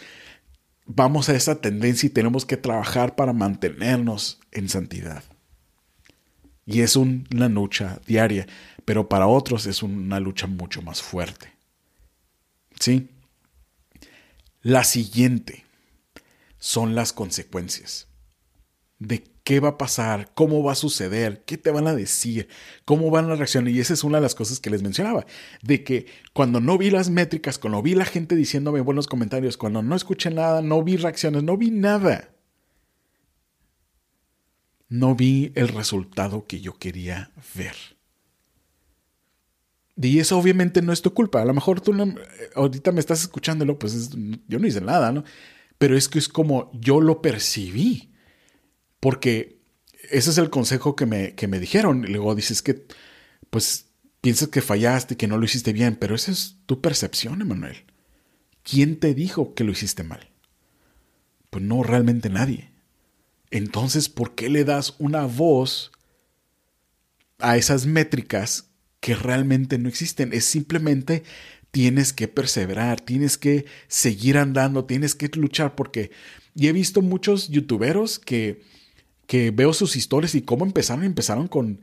vamos 0.85 1.29
a 1.29 1.35
esa 1.35 1.61
tendencia 1.61 2.07
y 2.07 2.11
tenemos 2.11 2.45
que 2.45 2.57
trabajar 2.57 3.15
para 3.15 3.33
mantenernos 3.33 4.39
en 4.51 4.69
santidad. 4.69 5.23
Y 6.65 6.81
es 6.81 6.95
una 6.95 7.49
lucha 7.49 7.99
diaria, 8.07 8.47
pero 8.85 9.09
para 9.09 9.27
otros 9.27 9.65
es 9.65 9.83
una 9.83 10.19
lucha 10.19 10.47
mucho 10.47 10.81
más 10.81 11.01
fuerte. 11.01 11.51
¿Sí? 12.79 13.09
La 14.61 14.83
siguiente 14.83 15.65
son 16.57 16.95
las 16.95 17.11
consecuencias 17.11 18.07
de 18.99 19.32
qué 19.43 19.59
va 19.59 19.69
a 19.69 19.77
pasar, 19.77 20.31
cómo 20.33 20.63
va 20.63 20.71
a 20.71 20.75
suceder, 20.75 21.43
qué 21.45 21.57
te 21.57 21.71
van 21.71 21.87
a 21.87 21.95
decir, 21.95 22.47
cómo 22.85 23.09
van 23.09 23.29
a 23.29 23.35
reaccionar. 23.35 23.71
Y 23.71 23.79
esa 23.79 23.93
es 23.93 24.03
una 24.03 24.17
de 24.17 24.23
las 24.23 24.35
cosas 24.35 24.59
que 24.59 24.69
les 24.69 24.83
mencionaba, 24.83 25.25
de 25.61 25.83
que 25.83 26.05
cuando 26.33 26.61
no 26.61 26.77
vi 26.77 26.89
las 26.89 27.09
métricas, 27.09 27.59
cuando 27.59 27.81
vi 27.81 27.93
la 27.95 28.05
gente 28.05 28.35
diciéndome 28.35 28.81
buenos 28.81 29.07
comentarios, 29.07 29.57
cuando 29.57 29.81
no 29.81 29.95
escuché 29.95 30.29
nada, 30.29 30.61
no 30.61 30.81
vi 30.83 30.97
reacciones, 30.97 31.43
no 31.43 31.57
vi 31.57 31.71
nada. 31.71 32.29
No 34.89 35.15
vi 35.15 35.51
el 35.55 35.69
resultado 35.69 36.45
que 36.45 36.61
yo 36.61 36.77
quería 36.77 37.31
ver. 37.55 37.75
Y 39.95 40.19
eso 40.19 40.37
obviamente 40.37 40.81
no 40.81 40.93
es 40.93 41.01
tu 41.01 41.13
culpa. 41.13 41.41
A 41.41 41.45
lo 41.45 41.53
mejor 41.53 41.81
tú 41.81 41.93
no, 41.93 42.13
ahorita 42.55 42.91
me 42.91 42.99
estás 42.99 43.21
escuchándolo, 43.21 43.77
pues 43.77 44.11
yo 44.47 44.59
no 44.59 44.67
hice 44.67 44.81
nada, 44.81 45.11
¿no? 45.11 45.23
Pero 45.77 45.97
es 45.97 46.07
que 46.07 46.19
es 46.19 46.29
como 46.29 46.71
yo 46.73 47.01
lo 47.01 47.21
percibí. 47.21 48.12
Porque 49.03 49.59
ese 50.11 50.29
es 50.29 50.37
el 50.37 50.49
consejo 50.49 50.95
que 50.95 51.05
me, 51.05 51.35
que 51.35 51.49
me 51.49 51.59
dijeron. 51.59 52.05
Y 52.05 52.07
luego 52.07 52.35
dices 52.35 52.61
que, 52.61 52.87
pues, 53.49 53.87
piensas 54.21 54.47
que 54.47 54.61
fallaste, 54.61 55.17
que 55.17 55.27
no 55.27 55.37
lo 55.37 55.43
hiciste 55.43 55.73
bien, 55.73 55.97
pero 55.97 56.15
esa 56.15 56.31
es 56.31 56.55
tu 56.67 56.79
percepción, 56.79 57.41
Emanuel. 57.41 57.83
¿Quién 58.63 58.97
te 58.97 59.13
dijo 59.13 59.55
que 59.55 59.65
lo 59.65 59.73
hiciste 59.73 60.03
mal? 60.03 60.29
Pues 61.49 61.65
no, 61.65 61.83
realmente 61.83 62.29
nadie. 62.29 62.71
Entonces, 63.51 64.07
¿por 64.07 64.35
qué 64.35 64.49
le 64.49 64.63
das 64.63 64.95
una 64.99 65.25
voz 65.25 65.91
a 67.39 67.57
esas 67.57 67.85
métricas 67.85 68.69
que 69.01 69.15
realmente 69.15 69.79
no 69.79 69.89
existen? 69.89 70.31
Es 70.31 70.45
simplemente 70.45 71.23
tienes 71.71 72.13
que 72.13 72.29
perseverar, 72.29 73.01
tienes 73.01 73.37
que 73.37 73.65
seguir 73.89 74.37
andando, 74.37 74.85
tienes 74.85 75.13
que 75.13 75.27
luchar 75.37 75.75
porque 75.75 76.11
y 76.55 76.67
he 76.67 76.71
visto 76.71 77.01
muchos 77.01 77.49
youtuberos 77.49 78.17
que 78.17 78.61
que 79.27 79.51
veo 79.51 79.73
sus 79.73 79.95
historias 79.95 80.35
y 80.35 80.41
cómo 80.41 80.65
empezaron, 80.65 81.03
empezaron 81.03 81.47
con, 81.47 81.81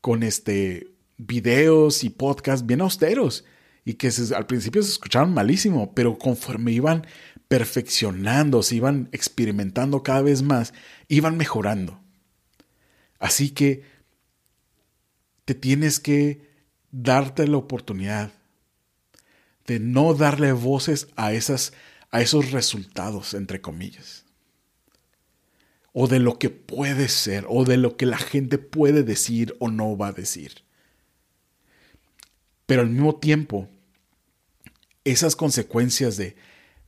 con 0.00 0.22
este, 0.22 0.88
videos 1.16 2.04
y 2.04 2.10
podcasts 2.10 2.66
bien 2.66 2.80
austeros 2.80 3.44
y 3.84 3.94
que 3.94 4.10
al 4.36 4.46
principio 4.46 4.82
se 4.82 4.92
escuchaban 4.92 5.32
malísimo, 5.32 5.94
pero 5.94 6.18
conforme 6.18 6.72
iban 6.72 7.06
perfeccionando, 7.48 8.62
se 8.62 8.76
iban 8.76 9.08
experimentando 9.12 10.02
cada 10.02 10.22
vez 10.22 10.42
más, 10.42 10.74
iban 11.08 11.36
mejorando. 11.36 12.00
Así 13.18 13.50
que 13.50 13.82
te 15.44 15.54
tienes 15.54 16.00
que 16.00 16.46
darte 16.90 17.48
la 17.48 17.56
oportunidad 17.56 18.32
de 19.66 19.80
no 19.80 20.14
darle 20.14 20.52
voces 20.52 21.08
a, 21.16 21.32
esas, 21.32 21.72
a 22.10 22.20
esos 22.20 22.52
resultados, 22.52 23.34
entre 23.34 23.60
comillas 23.60 24.27
o 26.00 26.06
de 26.06 26.20
lo 26.20 26.38
que 26.38 26.48
puede 26.48 27.08
ser, 27.08 27.44
o 27.48 27.64
de 27.64 27.76
lo 27.76 27.96
que 27.96 28.06
la 28.06 28.18
gente 28.18 28.56
puede 28.56 29.02
decir 29.02 29.56
o 29.58 29.68
no 29.68 29.96
va 29.96 30.08
a 30.08 30.12
decir. 30.12 30.62
Pero 32.66 32.82
al 32.82 32.90
mismo 32.90 33.16
tiempo, 33.16 33.68
esas 35.02 35.34
consecuencias 35.34 36.16
de, 36.16 36.36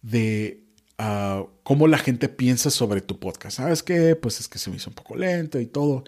de 0.00 0.62
ah, 0.97 1.45
cómo 1.64 1.88
la 1.88 1.99
gente 1.99 2.29
piensa 2.29 2.71
sobre 2.71 3.00
tu 3.00 3.19
podcast, 3.19 3.57
¿sabes 3.57 3.83
qué? 3.83 4.14
Pues 4.14 4.38
es 4.38 4.47
que 4.47 4.61
se 4.61 4.71
me 4.71 4.76
hizo 4.76 4.90
un 4.90 4.95
poco 4.95 5.17
lento 5.17 5.59
y 5.59 5.67
todo. 5.67 6.05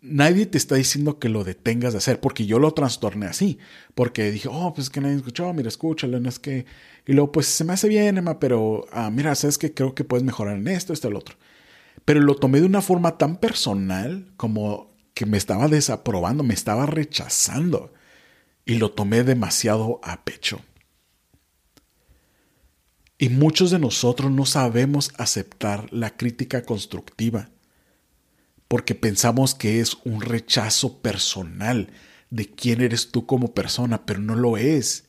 Nadie 0.00 0.46
te 0.46 0.58
está 0.58 0.76
diciendo 0.76 1.18
que 1.18 1.28
lo 1.28 1.42
detengas 1.42 1.92
de 1.92 1.98
hacer, 1.98 2.20
porque 2.20 2.46
yo 2.46 2.60
lo 2.60 2.72
trastorné 2.72 3.26
así, 3.26 3.58
porque 3.96 4.30
dije, 4.30 4.48
oh, 4.48 4.72
pues 4.72 4.86
es 4.86 4.90
que 4.90 5.00
nadie 5.00 5.16
escuchó, 5.16 5.52
mira, 5.54 5.68
escúchalo, 5.68 6.20
no 6.20 6.28
es 6.28 6.38
que... 6.38 6.66
Y 7.04 7.14
luego, 7.14 7.32
pues 7.32 7.46
se 7.46 7.64
me 7.64 7.72
hace 7.72 7.88
bien, 7.88 8.16
Emma, 8.16 8.38
pero 8.38 8.86
ah, 8.92 9.10
mira, 9.10 9.34
sabes 9.34 9.58
que 9.58 9.74
creo 9.74 9.96
que 9.96 10.04
puedes 10.04 10.22
mejorar 10.22 10.56
en 10.56 10.68
esto, 10.68 10.92
esto, 10.92 11.08
el 11.08 11.16
otro 11.16 11.34
pero 12.04 12.20
lo 12.20 12.34
tomé 12.36 12.60
de 12.60 12.66
una 12.66 12.82
forma 12.82 13.18
tan 13.18 13.36
personal 13.36 14.32
como 14.36 14.92
que 15.14 15.26
me 15.26 15.38
estaba 15.38 15.68
desaprobando, 15.68 16.42
me 16.42 16.54
estaba 16.54 16.86
rechazando 16.86 17.92
y 18.64 18.76
lo 18.76 18.90
tomé 18.92 19.24
demasiado 19.24 20.00
a 20.02 20.24
pecho. 20.24 20.60
Y 23.18 23.28
muchos 23.28 23.70
de 23.70 23.78
nosotros 23.78 24.32
no 24.32 24.46
sabemos 24.46 25.12
aceptar 25.16 25.92
la 25.92 26.16
crítica 26.16 26.62
constructiva 26.62 27.50
porque 28.72 28.94
pensamos 28.94 29.54
que 29.54 29.80
es 29.80 29.98
un 30.04 30.22
rechazo 30.22 31.02
personal 31.02 31.90
de 32.30 32.46
quién 32.46 32.80
eres 32.80 33.10
tú 33.10 33.26
como 33.26 33.52
persona, 33.52 34.06
pero 34.06 34.20
no 34.20 34.34
lo 34.34 34.56
es. 34.56 35.04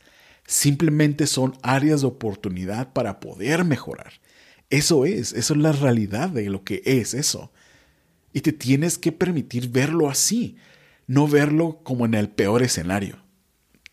Simplemente 0.45 1.25
son 1.25 1.57
áreas 1.63 2.01
de 2.01 2.07
oportunidad 2.07 2.91
para 2.91 3.21
poder 3.21 3.63
mejorar. 3.63 4.19
Eso 4.69 5.05
es, 5.05 5.33
eso 5.33 5.53
es 5.53 5.59
la 5.59 5.71
realidad 5.71 6.29
de 6.29 6.49
lo 6.49 6.63
que 6.63 6.81
es 6.85 7.13
eso. 7.13 7.51
Y 8.33 8.41
te 8.41 8.51
tienes 8.51 8.97
que 8.97 9.11
permitir 9.11 9.69
verlo 9.69 10.09
así, 10.09 10.57
no 11.05 11.27
verlo 11.27 11.81
como 11.83 12.05
en 12.05 12.15
el 12.15 12.29
peor 12.29 12.63
escenario. 12.63 13.23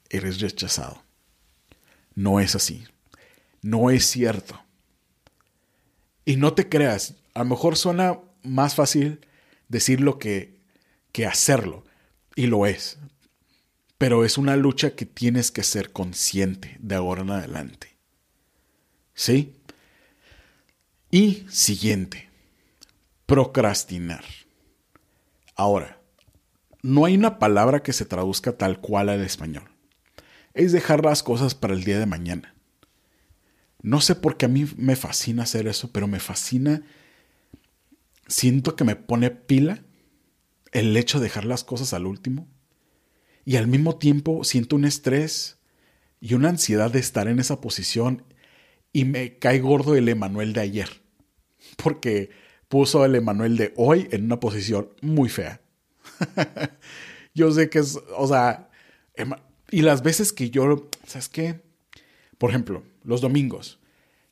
Eres 0.08 0.40
rechazado. 0.40 1.02
No 2.14 2.40
es 2.40 2.54
así. 2.54 2.84
No 3.62 3.90
es 3.90 4.06
cierto. 4.06 4.60
Y 6.24 6.36
no 6.36 6.54
te 6.54 6.68
creas, 6.68 7.14
a 7.34 7.40
lo 7.40 7.46
mejor 7.46 7.76
suena 7.76 8.18
más 8.42 8.74
fácil 8.74 9.20
decirlo 9.68 10.18
que, 10.18 10.60
que 11.12 11.26
hacerlo. 11.26 11.84
Y 12.34 12.46
lo 12.46 12.66
es. 12.66 12.98
Pero 13.98 14.24
es 14.24 14.38
una 14.38 14.56
lucha 14.56 14.94
que 14.94 15.04
tienes 15.04 15.50
que 15.50 15.62
ser 15.62 15.92
consciente 15.92 16.76
de 16.80 16.94
ahora 16.94 17.22
en 17.22 17.30
adelante. 17.30 17.96
¿Sí? 19.14 19.56
Y 21.12 21.44
siguiente, 21.48 22.30
procrastinar. 23.26 24.24
Ahora, 25.56 26.00
no 26.82 27.04
hay 27.04 27.16
una 27.16 27.40
palabra 27.40 27.82
que 27.82 27.92
se 27.92 28.04
traduzca 28.04 28.56
tal 28.56 28.80
cual 28.80 29.08
al 29.08 29.20
español. 29.22 29.64
Es 30.54 30.70
dejar 30.70 31.04
las 31.04 31.24
cosas 31.24 31.56
para 31.56 31.74
el 31.74 31.82
día 31.82 31.98
de 31.98 32.06
mañana. 32.06 32.54
No 33.82 34.00
sé 34.00 34.14
por 34.14 34.36
qué 34.36 34.46
a 34.46 34.48
mí 34.48 34.68
me 34.76 34.94
fascina 34.94 35.42
hacer 35.42 35.66
eso, 35.66 35.90
pero 35.90 36.06
me 36.06 36.20
fascina. 36.20 36.84
Siento 38.28 38.76
que 38.76 38.84
me 38.84 38.94
pone 38.94 39.32
pila 39.32 39.82
el 40.70 40.96
hecho 40.96 41.18
de 41.18 41.24
dejar 41.24 41.44
las 41.44 41.64
cosas 41.64 41.92
al 41.92 42.06
último. 42.06 42.46
Y 43.44 43.56
al 43.56 43.66
mismo 43.66 43.96
tiempo 43.96 44.44
siento 44.44 44.76
un 44.76 44.84
estrés 44.84 45.58
y 46.20 46.34
una 46.34 46.50
ansiedad 46.50 46.92
de 46.92 47.00
estar 47.00 47.26
en 47.26 47.40
esa 47.40 47.60
posición 47.60 48.22
y 48.92 49.06
me 49.06 49.38
cae 49.38 49.58
gordo 49.58 49.96
el 49.96 50.08
Emanuel 50.08 50.52
de 50.52 50.60
ayer 50.60 50.99
porque 51.82 52.30
puso 52.68 53.04
el 53.04 53.14
Emanuel 53.14 53.56
de 53.56 53.72
hoy 53.76 54.08
en 54.12 54.24
una 54.24 54.40
posición 54.40 54.90
muy 55.02 55.28
fea. 55.28 55.60
yo 57.34 57.50
sé 57.52 57.68
que 57.68 57.80
es, 57.80 57.98
o 58.16 58.26
sea, 58.26 58.70
y 59.70 59.82
las 59.82 60.02
veces 60.02 60.32
que 60.32 60.50
yo, 60.50 60.88
¿sabes 61.06 61.28
qué? 61.28 61.60
Por 62.38 62.50
ejemplo, 62.50 62.82
los 63.02 63.20
domingos, 63.20 63.80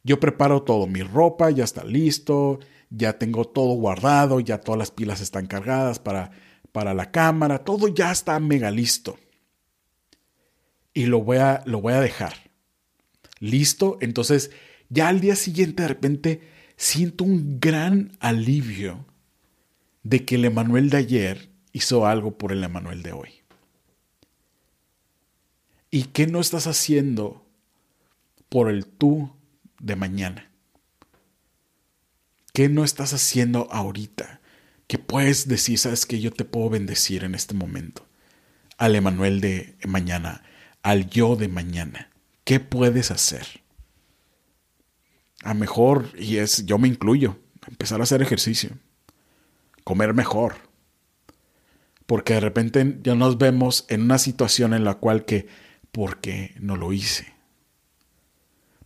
yo 0.03 0.21
preparo 0.21 0.63
todo, 0.63 0.87
mi 0.87 1.03
ropa 1.03 1.51
ya 1.51 1.65
está 1.65 1.85
listo, 1.85 2.61
ya 2.91 3.19
tengo 3.19 3.45
todo 3.45 3.75
guardado, 3.75 4.41
ya 4.41 4.61
todas 4.61 4.79
las 4.79 4.91
pilas 4.91 5.21
están 5.21 5.47
cargadas 5.47 5.99
para, 5.99 6.31
para 6.73 6.95
la 6.95 7.11
cámara, 7.11 7.65
todo 7.65 7.89
ya 7.89 8.11
está 8.11 8.39
mega 8.41 8.71
listo. 8.71 9.19
Y 10.95 11.07
lo 11.07 11.23
voy 11.23 11.39
a, 11.39 11.63
lo 11.67 11.81
voy 11.81 11.93
a 11.93 12.01
dejar. 12.01 12.35
Listo, 13.41 13.99
entonces 14.01 14.51
ya 14.89 15.09
al 15.09 15.21
día 15.21 15.37
siguiente 15.37 15.83
de 15.83 15.89
repente 15.89 16.41
siento 16.79 17.25
un 17.25 17.61
gran 17.61 18.17
alivio 18.21 19.05
de 20.05 20.25
que 20.25 20.37
el 20.37 20.47
Emanuel 20.47 20.89
de 20.89 20.97
ayer 20.97 21.51
hizo 21.73 22.07
algo 22.07 22.39
por 22.39 22.53
el 22.53 22.65
Emanuel 22.65 23.03
de 23.03 23.13
hoy. 23.13 23.31
¿Y 25.91 26.05
qué 26.05 26.27
no 26.27 26.41
estás 26.41 26.67
haciendo 26.67 27.45
por 28.49 28.71
el 28.71 28.87
tú 28.87 29.35
de 29.81 29.97
mañana? 29.97 30.51
¿Qué 32.55 32.69
no 32.69 32.85
estás 32.85 33.13
haciendo 33.13 33.69
ahorita? 33.73 34.41
Que 34.87 34.99
puedes 34.99 35.49
decir, 35.49 35.79
sabes 35.79 36.07
que 36.07 36.21
yo 36.21 36.33
te 36.33 36.45
puedo 36.45 36.71
bendecir 36.71 37.25
en 37.25 37.35
este 37.35 37.55
momento. 37.55 38.07
Al 38.77 38.95
Emanuel 38.95 39.41
de 39.41 39.77
mañana, 39.87 40.45
al 40.83 41.11
yo 41.11 41.35
de 41.35 41.49
mañana. 41.49 42.11
¿Qué 42.45 42.61
puedes 42.61 43.11
hacer? 43.11 43.63
A 45.43 45.55
mejor, 45.55 46.11
y 46.19 46.37
es, 46.37 46.67
yo 46.67 46.79
me 46.79 46.89
incluyo, 46.89 47.39
empezar 47.69 48.01
a 48.01 48.05
hacer 48.05 48.23
ejercicio, 48.23 48.71
comer 49.85 50.15
mejor. 50.15 50.57
Porque 52.07 52.35
de 52.35 52.41
repente 52.41 52.99
ya 53.03 53.15
nos 53.15 53.39
vemos 53.39 53.85
en 53.89 54.03
una 54.03 54.19
situación 54.19 54.73
en 54.73 54.85
la 54.85 54.95
cual 54.95 55.25
que, 55.25 55.47
porque 55.93 56.55
no 56.59 56.77
lo 56.77 56.93
hice. 56.93 57.35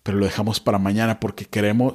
Pero 0.03 0.19
lo 0.19 0.25
dejamos 0.25 0.59
para 0.59 0.79
mañana 0.79 1.21
porque 1.21 1.45
queremos, 1.45 1.95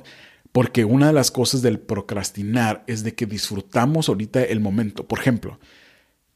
porque 0.54 0.86
una 0.86 1.08
de 1.08 1.14
las 1.14 1.30
cosas 1.30 1.62
del 1.62 1.80
procrastinar 1.80 2.84
es 2.88 3.04
de 3.04 3.14
que 3.14 3.26
disfrutamos 3.26 4.08
ahorita 4.08 4.42
el 4.42 4.62
momento. 4.62 5.06
Por 5.06 5.20
ejemplo, 5.20 5.60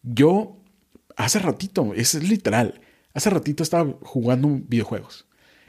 yo 0.04 0.58
hace 1.16 1.40
ratito, 1.40 1.94
es 1.96 2.14
literal, 2.16 2.82
hace 3.14 3.30
ratito 3.30 3.64
estaba 3.64 3.96
jugando 4.02 4.60
videojuegos 4.68 5.26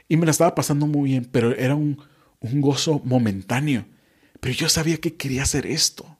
y 0.09 0.17
me 0.17 0.25
la 0.25 0.31
estaba 0.31 0.53
pasando 0.53 0.85
muy 0.85 1.11
bien, 1.11 1.29
pero 1.31 1.55
era 1.55 1.75
un, 1.75 1.97
un 2.43 2.61
gozo 2.61 3.01
momentáneo. 3.03 3.85
Pero 4.39 4.53
yo 4.53 4.69
sabía 4.69 4.97
que 4.97 5.15
quería 5.15 5.43
hacer 5.43 5.65
esto. 5.65 6.17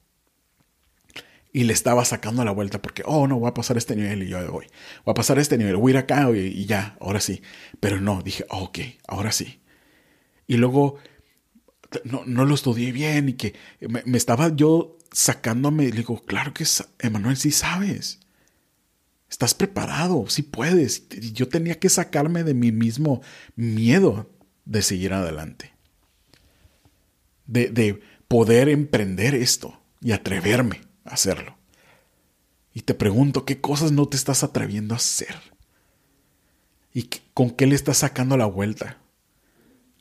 y 1.56 1.66
le 1.66 1.74
estaba 1.74 2.04
sacando 2.04 2.44
la 2.44 2.52
vuelta 2.52 2.82
porque, 2.82 3.04
oh, 3.06 3.28
no, 3.28 3.38
voy 3.38 3.48
a 3.48 3.54
pasar 3.54 3.78
este 3.78 3.96
nivel 3.96 4.24
y 4.24 4.30
yo 4.30 4.40
voy. 4.52 4.66
Voy 5.06 5.12
a 5.12 5.14
pasar 5.14 5.38
este 5.38 5.56
nivel, 5.56 5.76
voy 5.76 5.92
a 5.92 5.94
ir 5.94 5.98
acá 6.00 6.32
y, 6.32 6.66
ya, 6.66 6.98
ahora 7.00 7.20
sí. 7.20 7.44
Pero 7.80 8.02
no, 8.02 8.24
dije, 8.24 8.46
oh, 8.50 8.64
ok, 8.64 8.80
ahora 9.08 9.32
sí. 9.32 9.62
Y 10.48 10.58
luego 10.58 10.98
no, 12.04 12.46
lo 12.46 12.56
estudié 12.56 12.92
bien 12.92 13.30
y 13.30 13.34
que 13.34 13.54
me, 13.82 14.18
estaba 14.18 14.56
yo 14.56 14.98
sacándome. 15.12 15.86
Le 15.86 15.98
digo, 15.98 16.24
claro 16.26 16.54
que, 16.54 16.66
Emanuel, 17.00 17.38
sí 17.38 17.52
sabes. 17.52 18.20
Estás 19.30 19.54
preparado, 19.54 20.26
sí 20.30 20.42
puedes. 20.44 21.08
Yo 21.10 21.50
tenía 21.50 21.76
que 21.80 21.90
sacarme 21.90 22.44
de 22.44 22.54
mi 22.54 22.72
mismo 22.72 23.22
miedo 23.56 24.30
de 24.66 24.82
seguir 24.82 25.14
adelante. 25.14 25.73
De, 27.46 27.70
de 27.70 28.02
poder 28.28 28.70
emprender 28.70 29.36
esto 29.36 29.80
y 30.02 30.12
atreverme 30.12 30.82
hacerlo. 31.06 31.58
Y 32.74 32.82
te 32.82 32.94
pregunto, 32.94 33.46
¿qué 33.46 33.62
cosas 33.62 33.92
no 33.92 34.08
te 34.08 34.18
estás 34.18 34.44
atreviendo 34.44 34.96
a 34.96 34.98
hacer? 34.98 35.36
¿Y 36.94 37.10
con 37.34 37.52
qué 37.52 37.68
le 37.68 37.76
estás 37.76 38.00
sacando 38.00 38.38
la 38.38 38.46
vuelta 38.46 38.98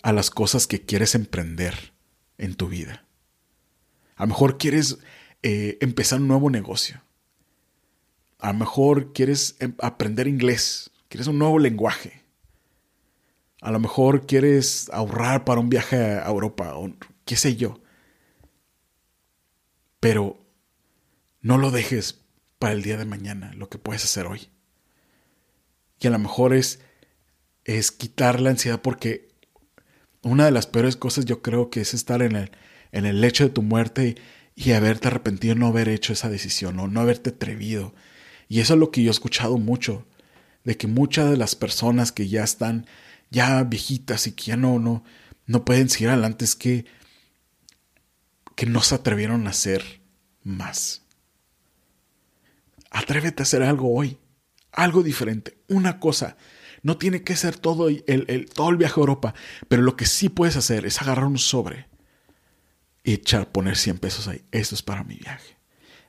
a 0.03 0.13
las 0.13 0.31
cosas 0.31 0.67
que 0.67 0.83
quieres 0.83 1.15
emprender 1.15 1.93
en 2.39 2.55
tu 2.55 2.69
vida? 2.69 3.07
A 4.17 4.25
lo 4.25 4.29
mejor 4.29 4.59
quieres 4.59 4.99
eh, 5.43 5.79
empezar 5.81 6.21
un 6.21 6.29
nuevo 6.29 6.51
negocio. 6.51 7.03
A 8.39 8.53
lo 8.53 8.59
mejor 8.59 9.13
quieres 9.13 9.57
em, 9.61 9.75
aprender 9.81 10.27
inglés, 10.27 10.91
quieres 11.09 11.27
un 11.27 11.39
nuevo 11.39 11.59
lenguaje. 11.59 12.23
A 13.61 13.71
lo 13.71 13.79
mejor 13.79 14.27
quieres 14.27 14.91
ahorrar 14.93 15.45
para 15.45 15.61
un 15.61 15.69
viaje 15.69 15.97
a 15.97 16.27
Europa 16.27 16.75
qué 17.25 17.37
sé 17.37 17.57
yo. 17.57 17.81
Pero 20.01 20.45
no 21.41 21.59
lo 21.59 21.71
dejes 21.71 22.21
para 22.59 22.75
el 22.75 22.83
día 22.83 22.97
de 22.97 23.05
mañana, 23.05 23.53
lo 23.55 23.69
que 23.69 23.79
puedes 23.79 24.05
hacer 24.05 24.27
hoy. 24.27 24.49
Y 26.01 26.07
a 26.07 26.11
lo 26.11 26.19
mejor 26.19 26.55
es, 26.55 26.81
es 27.65 27.91
quitar 27.91 28.41
la 28.41 28.51
ansiedad 28.51 28.81
porque 28.83 29.29
una 30.23 30.45
de 30.45 30.51
las 30.51 30.67
peores 30.67 30.97
cosas 30.97 31.25
yo 31.25 31.43
creo 31.43 31.71
que 31.71 31.81
es 31.81 31.95
estar 31.95 32.23
en 32.23 32.37
el, 32.37 32.51
en 32.93 33.07
el 33.07 33.21
lecho 33.21 33.45
de 33.45 33.51
tu 33.51 33.63
muerte 33.63 34.17
y, 34.55 34.73
haberte 34.73 35.09
arrepentido 35.09 35.55
no 35.55 35.67
haber 35.67 35.89
hecho 35.89 36.13
esa 36.13 36.29
decisión 36.29 36.79
o 36.79 36.87
no 36.87 37.01
haberte 37.01 37.31
atrevido. 37.31 37.95
Y 38.49 38.61
eso 38.61 38.75
es 38.75 38.81
lo 38.81 38.91
que 38.91 39.03
yo 39.03 39.11
he 39.11 39.13
escuchado 39.13 39.59
mucho, 39.59 40.07
de 40.65 40.77
que 40.77 40.87
muchas 40.87 41.31
de 41.31 41.37
las 41.37 41.57
personas 41.57 42.13
que 42.13 42.29
ya 42.29 42.45
están 42.45 42.87
ya 43.31 43.65
viejitas 43.65 44.27
y 44.27 44.33
que 44.33 44.45
ya 44.45 44.57
no, 44.57 44.79
no, 44.79 45.03
no 45.47 45.65
pueden 45.65 45.89
seguir 45.89 46.11
adelante 46.11 46.45
es 46.45 46.55
que, 46.55 46.85
que 48.55 48.67
no 48.67 48.83
se 48.83 48.95
atrevieron 48.95 49.47
a 49.47 49.51
hacer 49.51 50.03
más. 50.43 51.03
Atrévete 52.91 53.43
a 53.43 53.45
hacer 53.45 53.63
algo 53.63 53.95
hoy, 53.95 54.19
algo 54.73 55.03
diferente, 55.03 55.59
una 55.69 55.99
cosa. 55.99 56.37
No 56.83 56.99
tiene 56.99 57.23
que 57.23 57.37
ser 57.37 57.57
todo 57.57 57.89
el, 57.89 58.51
todo 58.53 58.71
el 58.71 58.77
viaje 58.77 58.95
a 58.99 59.03
Europa, 59.03 59.35
pero 59.69 59.83
lo 59.83 59.97
que 59.97 60.07
sí 60.07 60.29
puedes 60.29 60.57
hacer 60.57 60.85
es 60.85 61.01
agarrar 61.01 61.27
un 61.27 61.39
sobre 61.39 61.87
y 63.05 63.15
echar, 63.15 63.51
poner 63.51 63.77
100 63.77 63.99
pesos 63.99 64.29
ahí. 64.29 64.45
Esto 64.51 64.75
es 64.75 64.83
para 64.83 65.05
mi 65.05 65.17
viaje. 65.17 65.57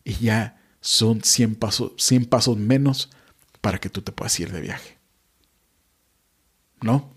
Y 0.04 0.16
ya 0.16 0.62
son 0.82 1.24
100 1.24 1.56
pasos, 1.56 1.94
100 1.98 2.26
pasos 2.26 2.58
menos 2.58 3.10
para 3.62 3.80
que 3.80 3.90
tú 3.90 4.02
te 4.02 4.12
puedas 4.12 4.38
ir 4.40 4.52
de 4.52 4.62
viaje. 4.62 4.98
¿No? 6.82 7.14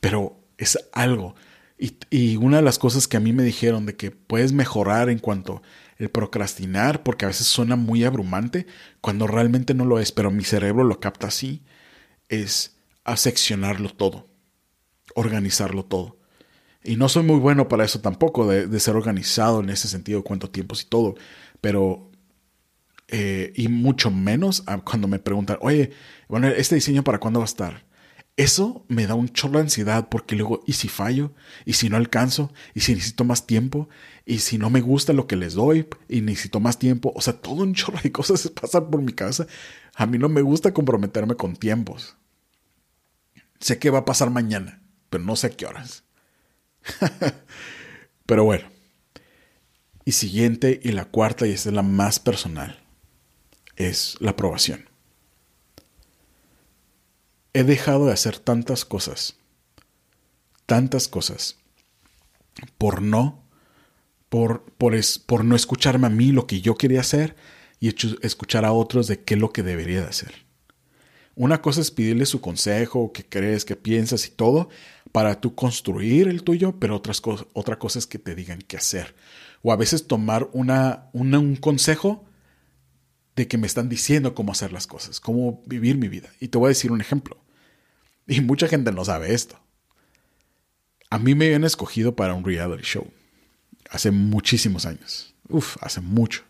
Pero 0.00 0.40
es 0.58 0.78
algo. 0.92 1.34
Y, 1.76 2.36
una 2.36 2.58
de 2.58 2.62
las 2.62 2.78
cosas 2.78 3.08
que 3.08 3.16
a 3.16 3.20
mí 3.20 3.32
me 3.32 3.42
dijeron 3.42 3.84
de 3.84 3.96
que 3.96 4.12
puedes 4.12 4.52
mejorar 4.52 5.10
en 5.10 5.18
cuanto 5.18 5.62
el 5.98 6.08
procrastinar, 6.08 7.02
porque 7.02 7.24
a 7.24 7.28
veces 7.28 7.46
suena 7.46 7.76
muy 7.76 8.04
abrumante, 8.04 8.66
cuando 9.00 9.26
realmente 9.26 9.74
no 9.74 9.84
lo 9.84 9.98
es, 9.98 10.12
pero 10.12 10.30
mi 10.30 10.44
cerebro 10.44 10.84
lo 10.84 11.00
capta 11.00 11.28
así, 11.28 11.62
es 12.28 12.76
aseccionarlo 13.04 13.90
todo, 13.90 14.28
organizarlo 15.14 15.84
todo. 15.84 16.18
Y 16.84 16.96
no 16.96 17.08
soy 17.08 17.24
muy 17.24 17.40
bueno 17.40 17.68
para 17.68 17.84
eso 17.84 18.00
tampoco, 18.00 18.46
de, 18.46 18.80
ser 18.80 18.94
organizado 18.96 19.60
en 19.60 19.70
ese 19.70 19.88
sentido, 19.88 20.22
cuánto 20.22 20.50
tiempos 20.50 20.82
y 20.82 20.86
todo, 20.86 21.14
pero... 21.60 22.10
Eh, 23.08 23.52
y 23.54 23.68
mucho 23.68 24.10
menos 24.10 24.64
cuando 24.82 25.08
me 25.08 25.18
preguntan, 25.18 25.58
oye, 25.60 25.90
bueno, 26.26 26.48
¿este 26.48 26.76
diseño 26.76 27.04
para 27.04 27.20
cuándo 27.20 27.40
va 27.40 27.44
a 27.44 27.46
estar? 27.46 27.83
Eso 28.36 28.84
me 28.88 29.06
da 29.06 29.14
un 29.14 29.28
chorro 29.28 29.54
de 29.54 29.60
ansiedad 29.60 30.08
porque 30.08 30.34
luego, 30.34 30.64
¿y 30.66 30.72
si 30.72 30.88
fallo? 30.88 31.32
¿Y 31.64 31.74
si 31.74 31.88
no 31.88 31.96
alcanzo? 31.96 32.52
¿Y 32.74 32.80
si 32.80 32.94
necesito 32.94 33.22
más 33.22 33.46
tiempo? 33.46 33.88
¿Y 34.26 34.40
si 34.40 34.58
no 34.58 34.70
me 34.70 34.80
gusta 34.80 35.12
lo 35.12 35.28
que 35.28 35.36
les 35.36 35.54
doy? 35.54 35.86
¿Y 36.08 36.20
necesito 36.20 36.58
más 36.58 36.80
tiempo? 36.80 37.12
O 37.14 37.20
sea, 37.20 37.40
todo 37.40 37.62
un 37.62 37.74
chorro 37.74 38.00
de 38.02 38.10
cosas 38.12 38.48
pasan 38.48 38.90
por 38.90 39.00
mi 39.02 39.12
cabeza. 39.12 39.46
A 39.94 40.06
mí 40.06 40.18
no 40.18 40.28
me 40.28 40.42
gusta 40.42 40.74
comprometerme 40.74 41.36
con 41.36 41.54
tiempos. 41.54 42.16
Sé 43.60 43.78
que 43.78 43.90
va 43.90 44.00
a 44.00 44.04
pasar 44.04 44.30
mañana, 44.30 44.82
pero 45.10 45.22
no 45.22 45.36
sé 45.36 45.46
a 45.46 45.50
qué 45.50 45.66
horas. 45.66 46.02
pero 48.26 48.44
bueno. 48.44 48.68
Y 50.04 50.12
siguiente 50.12 50.80
y 50.82 50.90
la 50.90 51.04
cuarta, 51.04 51.46
y 51.46 51.52
esta 51.52 51.68
es 51.68 51.74
la 51.74 51.82
más 51.82 52.18
personal, 52.18 52.84
es 53.76 54.16
la 54.20 54.32
aprobación 54.32 54.93
he 57.54 57.64
dejado 57.64 58.06
de 58.06 58.12
hacer 58.12 58.38
tantas 58.38 58.84
cosas, 58.84 59.36
tantas 60.66 61.08
cosas, 61.08 61.56
por 62.76 63.00
no, 63.00 63.42
por, 64.28 64.64
por, 64.76 64.94
por 65.26 65.44
no 65.44 65.56
escucharme 65.56 66.08
a 66.08 66.10
mí 66.10 66.32
lo 66.32 66.46
que 66.46 66.60
yo 66.60 66.76
quería 66.76 67.00
hacer 67.00 67.36
y 67.80 67.94
escuchar 68.22 68.64
a 68.64 68.72
otros 68.72 69.06
de 69.06 69.22
qué 69.22 69.34
es 69.34 69.40
lo 69.40 69.52
que 69.52 69.62
debería 69.62 70.00
de 70.02 70.08
hacer. 70.08 70.44
Una 71.36 71.62
cosa 71.62 71.80
es 71.80 71.90
pedirle 71.90 72.26
su 72.26 72.40
consejo, 72.40 73.12
qué 73.12 73.24
crees, 73.24 73.64
qué 73.64 73.76
piensas 73.76 74.26
y 74.26 74.30
todo, 74.30 74.68
para 75.12 75.40
tú 75.40 75.54
construir 75.54 76.28
el 76.28 76.42
tuyo, 76.42 76.78
pero 76.78 76.96
otras 76.96 77.22
otra 77.52 77.78
cosa 77.78 77.98
es 77.98 78.06
que 78.06 78.18
te 78.18 78.34
digan 78.34 78.60
qué 78.60 78.76
hacer. 78.76 79.14
O 79.62 79.72
a 79.72 79.76
veces 79.76 80.06
tomar 80.06 80.48
una, 80.52 81.08
un 81.12 81.56
consejo 81.56 82.24
de 83.36 83.48
que 83.48 83.58
me 83.58 83.66
están 83.66 83.88
diciendo 83.88 84.34
cómo 84.34 84.52
hacer 84.52 84.72
las 84.72 84.86
cosas, 84.86 85.20
cómo 85.20 85.62
vivir 85.66 85.98
mi 85.98 86.08
vida. 86.08 86.30
Y 86.38 86.48
te 86.48 86.58
voy 86.58 86.66
a 86.66 86.68
decir 86.68 86.92
un 86.92 87.00
ejemplo. 87.00 87.43
Y 88.26 88.40
mucha 88.40 88.68
gente 88.68 88.92
no 88.92 89.04
sabe 89.04 89.34
esto. 89.34 89.58
A 91.10 91.18
mí 91.18 91.34
me 91.34 91.46
habían 91.46 91.64
escogido 91.64 92.16
para 92.16 92.34
un 92.34 92.44
reality 92.44 92.82
show. 92.82 93.06
Hace 93.90 94.10
muchísimos 94.10 94.86
años. 94.86 95.34
Uf, 95.48 95.76
hace 95.80 96.00
mucho. 96.00 96.42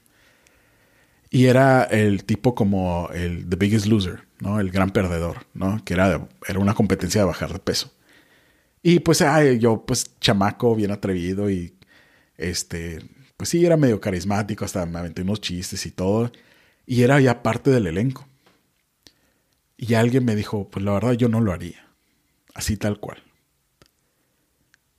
Y 1.31 1.47
era 1.47 1.83
el 1.85 2.25
tipo 2.25 2.55
como 2.55 3.09
el 3.13 3.49
The 3.49 3.57
Biggest 3.57 3.87
Loser, 3.87 4.23
¿no? 4.39 4.61
El 4.61 4.71
gran 4.71 4.91
perdedor, 4.91 5.47
¿no? 5.53 5.85
Que 5.85 5.95
era, 5.95 6.29
era 6.47 6.59
una 6.61 6.75
competencia 6.75 7.21
de 7.23 7.27
bajar 7.27 7.53
de 7.53 7.59
peso. 7.59 7.93
Y 8.83 9.01
pues 9.01 9.21
ay, 9.23 9.59
yo, 9.59 9.85
pues 9.85 10.19
chamaco, 10.21 10.77
bien 10.77 10.93
atrevido 10.93 11.51
y 11.51 11.75
este, 12.37 13.01
pues 13.37 13.49
sí, 13.49 13.65
era 13.65 13.77
medio 13.77 14.01
carismático, 14.01 14.65
hasta 14.65 14.87
me 14.87 14.99
aventé 14.99 15.23
unos 15.23 15.41
chistes 15.41 15.87
y 15.87 15.91
todo. 15.91 16.31
Y 16.87 17.03
era 17.03 17.21
ya 17.21 17.43
parte 17.43 17.71
del 17.71 17.87
elenco. 17.87 18.29
Y 19.77 19.95
alguien 19.95 20.25
me 20.25 20.37
dijo, 20.37 20.69
pues 20.71 20.85
la 20.85 20.93
verdad 20.93 21.13
yo 21.13 21.29
no 21.29 21.41
lo 21.41 21.53
haría. 21.53 21.87
Así 22.55 22.77
tal 22.77 23.01
cual. 23.01 23.23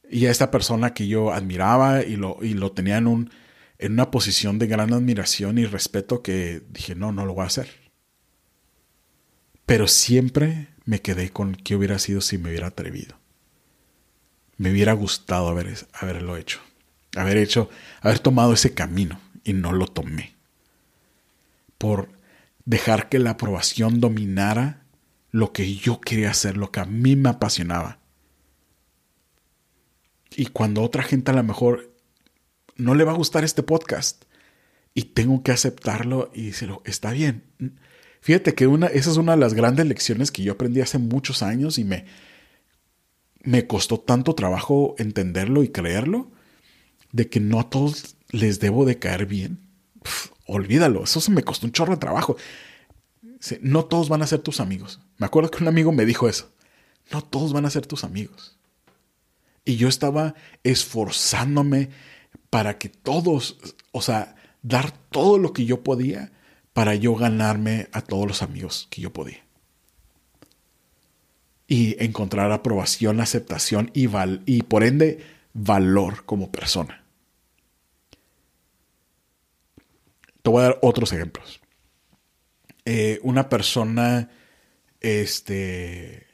Y 0.10 0.26
a 0.26 0.32
esta 0.32 0.52
persona 0.52 0.94
que 0.94 1.08
yo 1.08 1.32
admiraba 1.32 2.04
y 2.04 2.16
lo, 2.16 2.38
y 2.42 2.54
lo 2.54 2.72
tenía 2.72 2.98
en, 2.98 3.08
un, 3.08 3.32
en 3.80 3.94
una 3.94 4.12
posición 4.12 4.60
de 4.60 4.68
gran 4.68 4.94
admiración 4.94 5.58
y 5.58 5.66
respeto 5.66 6.22
que 6.22 6.62
dije, 6.70 6.96
no, 6.96 7.12
no 7.12 7.26
lo 7.26 7.34
voy 7.34 7.44
a 7.44 7.48
hacer. 7.48 7.70
Pero 9.66 9.88
siempre 9.88 10.68
me 10.86 11.02
quedé 11.02 11.32
con 11.32 11.56
qué 11.56 11.76
hubiera 11.76 11.98
sido 11.98 12.22
si 12.22 12.38
me 12.38 12.50
hubiera 12.50 12.68
atrevido. 12.68 13.18
Me 14.58 14.72
hubiera 14.72 14.94
gustado 14.94 15.50
haber, 15.50 15.76
haberlo 15.94 16.38
hecho. 16.38 16.60
Haber 17.16 17.38
hecho, 17.38 17.70
haber 18.02 18.20
tomado 18.20 18.54
ese 18.54 18.74
camino 18.74 19.20
y 19.44 19.54
no 19.54 19.72
lo 19.72 19.88
tomé. 19.88 20.36
Por 21.78 22.10
dejar 22.66 23.10
que 23.10 23.20
la 23.20 23.32
aprobación 23.32 24.00
dominara 24.00 24.86
lo 25.32 25.54
que 25.54 25.76
yo 25.76 26.02
quería 26.02 26.32
hacer, 26.32 26.58
lo 26.58 26.72
que 26.72 26.80
a 26.80 26.86
mí 26.86 27.16
me 27.16 27.30
apasionaba. 27.30 28.00
Y 30.36 30.48
cuando 30.48 30.82
otra 30.82 31.04
gente 31.04 31.32
a 31.32 31.36
lo 31.36 31.44
mejor 31.44 31.94
no 32.76 32.96
le 32.96 33.04
va 33.04 33.12
a 33.12 33.16
gustar 33.16 33.44
este 33.44 33.64
podcast 33.64 34.26
y 34.94 35.04
tengo 35.04 35.44
que 35.44 35.52
aceptarlo 35.52 36.32
y 36.34 36.48
decirlo, 36.48 36.82
está 36.86 37.12
bien. 37.12 37.44
Fíjate 38.22 38.56
que 38.56 38.68
una, 38.68 38.88
esa 38.88 39.12
es 39.12 39.18
una 39.18 39.34
de 39.34 39.40
las 39.40 39.54
grandes 39.54 39.86
lecciones 39.86 40.32
que 40.32 40.44
yo 40.44 40.54
aprendí 40.54 40.82
hace 40.82 40.98
muchos 40.98 41.44
años 41.44 41.78
y 41.78 41.84
me, 41.84 42.06
me 43.44 43.68
costó 43.68 44.00
tanto 44.00 44.36
trabajo 44.36 44.96
entenderlo 44.98 45.64
y 45.64 45.70
creerlo, 45.70 46.32
de 47.12 47.30
que 47.30 47.40
no 47.40 47.60
a 47.60 47.70
todos 47.70 48.18
les 48.32 48.60
debo 48.60 48.86
de 48.86 49.00
caer 49.00 49.26
bien 49.26 49.60
olvídalo, 50.46 51.04
eso 51.04 51.22
se 51.22 51.32
me 51.32 51.44
costó 51.44 51.66
un 51.66 51.72
chorro 51.72 51.94
de 51.94 52.00
trabajo. 52.00 52.38
No 53.62 53.86
todos 53.86 54.10
van 54.10 54.22
a 54.22 54.28
ser 54.28 54.40
tus 54.40 54.60
amigos. 54.60 55.02
Me 55.18 55.26
acuerdo 55.26 55.52
que 55.52 55.62
un 55.62 55.68
amigo 55.68 55.92
me 55.92 56.06
dijo 56.06 56.28
eso. 56.28 56.52
No 57.12 57.22
todos 57.22 57.54
van 57.54 57.66
a 57.66 57.70
ser 57.70 57.86
tus 57.86 58.04
amigos. 58.04 58.58
Y 59.64 59.78
yo 59.78 59.88
estaba 59.88 60.36
esforzándome 60.64 61.90
para 62.50 62.78
que 62.78 62.90
todos, 62.90 63.58
o 63.92 64.02
sea, 64.02 64.36
dar 64.62 64.92
todo 65.10 65.38
lo 65.38 65.54
que 65.54 65.66
yo 65.66 65.84
podía 65.84 66.32
para 66.74 66.94
yo 66.96 67.16
ganarme 67.16 67.88
a 67.94 68.02
todos 68.02 68.28
los 68.28 68.42
amigos 68.42 68.88
que 68.90 69.02
yo 69.02 69.14
podía. 69.14 69.44
Y 71.68 71.96
encontrar 72.04 72.52
aprobación, 72.52 73.22
aceptación 73.22 73.92
y, 73.94 74.10
y 74.46 74.64
por 74.64 74.84
ende 74.84 75.24
valor 75.54 76.26
como 76.26 76.52
persona. 76.52 77.05
Te 80.46 80.52
voy 80.52 80.60
a 80.62 80.66
dar 80.66 80.80
otros 80.84 81.12
ejemplos. 81.12 81.60
Eh, 82.86 83.20
una 83.24 83.50
persona, 83.50 84.30
este, 85.02 86.28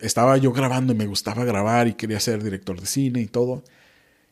estaba 0.00 0.38
yo 0.38 0.52
grabando 0.52 0.94
y 0.94 0.96
me 0.96 1.04
gustaba 1.04 1.44
grabar 1.44 1.86
y 1.86 1.92
quería 1.92 2.18
ser 2.18 2.42
director 2.42 2.80
de 2.80 2.86
cine 2.86 3.20
y 3.20 3.26
todo. 3.26 3.62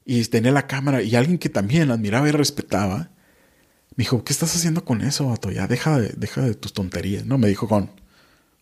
Y 0.06 0.24
tenía 0.24 0.52
la 0.52 0.66
cámara 0.66 1.02
y 1.02 1.16
alguien 1.16 1.36
que 1.36 1.50
también 1.50 1.90
admiraba 1.90 2.30
y 2.30 2.32
respetaba, 2.32 3.10
me 3.94 4.04
dijo, 4.04 4.24
¿qué 4.24 4.32
estás 4.32 4.56
haciendo 4.56 4.86
con 4.86 5.02
eso, 5.02 5.28
Vato? 5.28 5.50
Ya 5.50 5.66
deja 5.66 6.00
de, 6.00 6.14
deja 6.16 6.40
de 6.40 6.54
tus 6.54 6.72
tonterías. 6.72 7.26
No, 7.26 7.36
me 7.36 7.48
dijo 7.48 7.68
con 7.68 7.90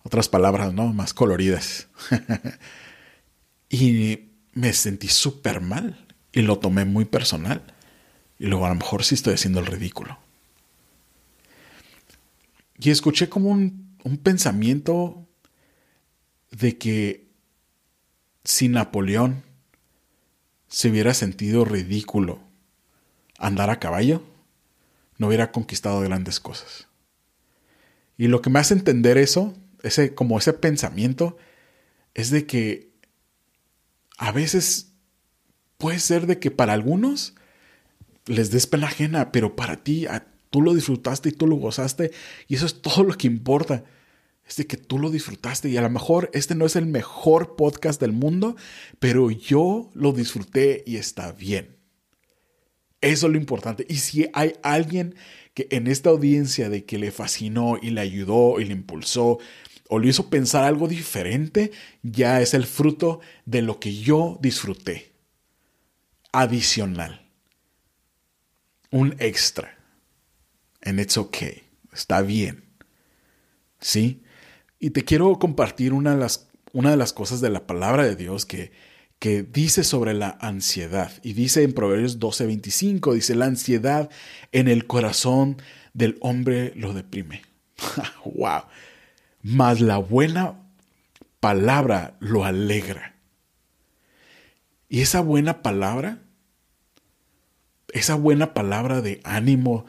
otras 0.02 0.28
palabras, 0.28 0.74
¿no? 0.74 0.92
Más 0.92 1.14
coloridas. 1.14 1.86
y 3.70 4.30
me 4.54 4.72
sentí 4.72 5.06
súper 5.06 5.60
mal 5.60 6.04
y 6.32 6.42
lo 6.42 6.58
tomé 6.58 6.84
muy 6.84 7.04
personal. 7.04 7.62
Y 8.40 8.46
luego 8.46 8.66
a 8.66 8.70
lo 8.70 8.74
mejor 8.74 9.04
sí 9.04 9.14
estoy 9.14 9.34
haciendo 9.34 9.60
el 9.60 9.66
ridículo. 9.66 10.18
Y 12.78 12.90
escuché 12.90 13.28
como 13.28 13.50
un, 13.50 13.88
pensamiento 14.22 15.28
de 16.50 16.78
que 16.78 17.28
si 18.44 18.68
Napoleón 18.68 19.42
se 20.66 20.88
hubiera 20.88 21.12
sentido 21.12 21.66
ridículo 21.66 22.40
andar 23.38 23.68
a 23.68 23.78
caballo, 23.78 24.22
no 25.18 25.26
hubiera 25.26 25.52
conquistado 25.52 26.00
grandes 26.00 26.40
cosas. 26.40 26.88
Y 28.16 28.28
lo 28.28 28.40
que 28.40 28.48
me 28.48 28.60
hace 28.60 28.74
entender 28.74 29.18
eso, 29.18 29.54
ese, 29.82 30.14
como 30.14 30.38
ese 30.38 30.54
pensamiento, 30.54 31.36
es 32.14 32.30
de 32.30 32.46
que 32.46 32.92
a 34.16 34.32
veces 34.32 34.92
puede 35.76 35.98
ser 35.98 36.26
de 36.26 36.38
que 36.38 36.50
para 36.50 36.72
algunos 36.72 37.34
les 38.26 38.50
des 38.50 38.66
pena 38.66 38.86
ajena, 38.86 39.32
pero 39.32 39.54
para 39.54 39.82
ti, 39.84 40.06
a 40.06 40.26
Tú 40.50 40.62
lo 40.62 40.74
disfrutaste 40.74 41.28
y 41.30 41.32
tú 41.32 41.46
lo 41.46 41.56
gozaste 41.56 42.10
y 42.46 42.54
eso 42.54 42.66
es 42.66 42.80
todo 42.80 43.04
lo 43.04 43.14
que 43.16 43.26
importa. 43.26 43.84
Es 44.46 44.56
de 44.56 44.66
que 44.66 44.78
tú 44.78 44.98
lo 44.98 45.10
disfrutaste 45.10 45.68
y 45.68 45.76
a 45.76 45.82
lo 45.82 45.90
mejor 45.90 46.30
este 46.32 46.54
no 46.54 46.64
es 46.64 46.74
el 46.74 46.86
mejor 46.86 47.54
podcast 47.56 48.00
del 48.00 48.12
mundo, 48.12 48.56
pero 48.98 49.30
yo 49.30 49.90
lo 49.94 50.12
disfruté 50.12 50.82
y 50.86 50.96
está 50.96 51.32
bien. 51.32 51.76
Eso 53.02 53.26
es 53.26 53.32
lo 53.32 53.38
importante. 53.38 53.86
Y 53.88 53.96
si 53.96 54.28
hay 54.32 54.54
alguien 54.62 55.14
que 55.52 55.68
en 55.70 55.86
esta 55.86 56.10
audiencia 56.10 56.70
de 56.70 56.84
que 56.84 56.98
le 56.98 57.12
fascinó 57.12 57.78
y 57.80 57.90
le 57.90 58.00
ayudó 58.00 58.58
y 58.58 58.64
le 58.64 58.72
impulsó 58.72 59.38
o 59.90 59.98
le 59.98 60.08
hizo 60.08 60.30
pensar 60.30 60.64
algo 60.64 60.88
diferente, 60.88 61.70
ya 62.02 62.40
es 62.40 62.54
el 62.54 62.64
fruto 62.64 63.20
de 63.44 63.60
lo 63.60 63.78
que 63.78 63.94
yo 63.94 64.38
disfruté. 64.40 65.12
Adicional. 66.32 67.30
Un 68.90 69.14
extra 69.18 69.77
and 70.82 71.00
it's 71.00 71.16
okay. 71.16 71.62
Está 71.92 72.22
bien. 72.22 72.64
¿Sí? 73.80 74.22
Y 74.78 74.90
te 74.90 75.04
quiero 75.04 75.38
compartir 75.38 75.92
una 75.92 76.12
de 76.12 76.20
las, 76.20 76.48
una 76.72 76.90
de 76.90 76.96
las 76.96 77.12
cosas 77.12 77.40
de 77.40 77.50
la 77.50 77.66
palabra 77.66 78.04
de 78.04 78.16
Dios 78.16 78.46
que, 78.46 78.72
que 79.18 79.42
dice 79.42 79.84
sobre 79.84 80.14
la 80.14 80.38
ansiedad. 80.40 81.10
Y 81.22 81.32
dice 81.32 81.62
en 81.62 81.72
Proverbios 81.72 82.20
12:25, 82.20 83.14
dice, 83.14 83.34
la 83.34 83.46
ansiedad 83.46 84.10
en 84.52 84.68
el 84.68 84.86
corazón 84.86 85.60
del 85.92 86.16
hombre 86.20 86.72
lo 86.76 86.94
deprime. 86.94 87.42
¡Wow! 88.24 88.62
Mas 89.42 89.80
la 89.80 89.98
buena 89.98 90.60
palabra 91.40 92.16
lo 92.20 92.44
alegra. 92.44 93.16
Y 94.88 95.02
esa 95.02 95.20
buena 95.20 95.62
palabra, 95.62 96.22
esa 97.92 98.14
buena 98.14 98.54
palabra 98.54 99.00
de 99.02 99.20
ánimo, 99.24 99.84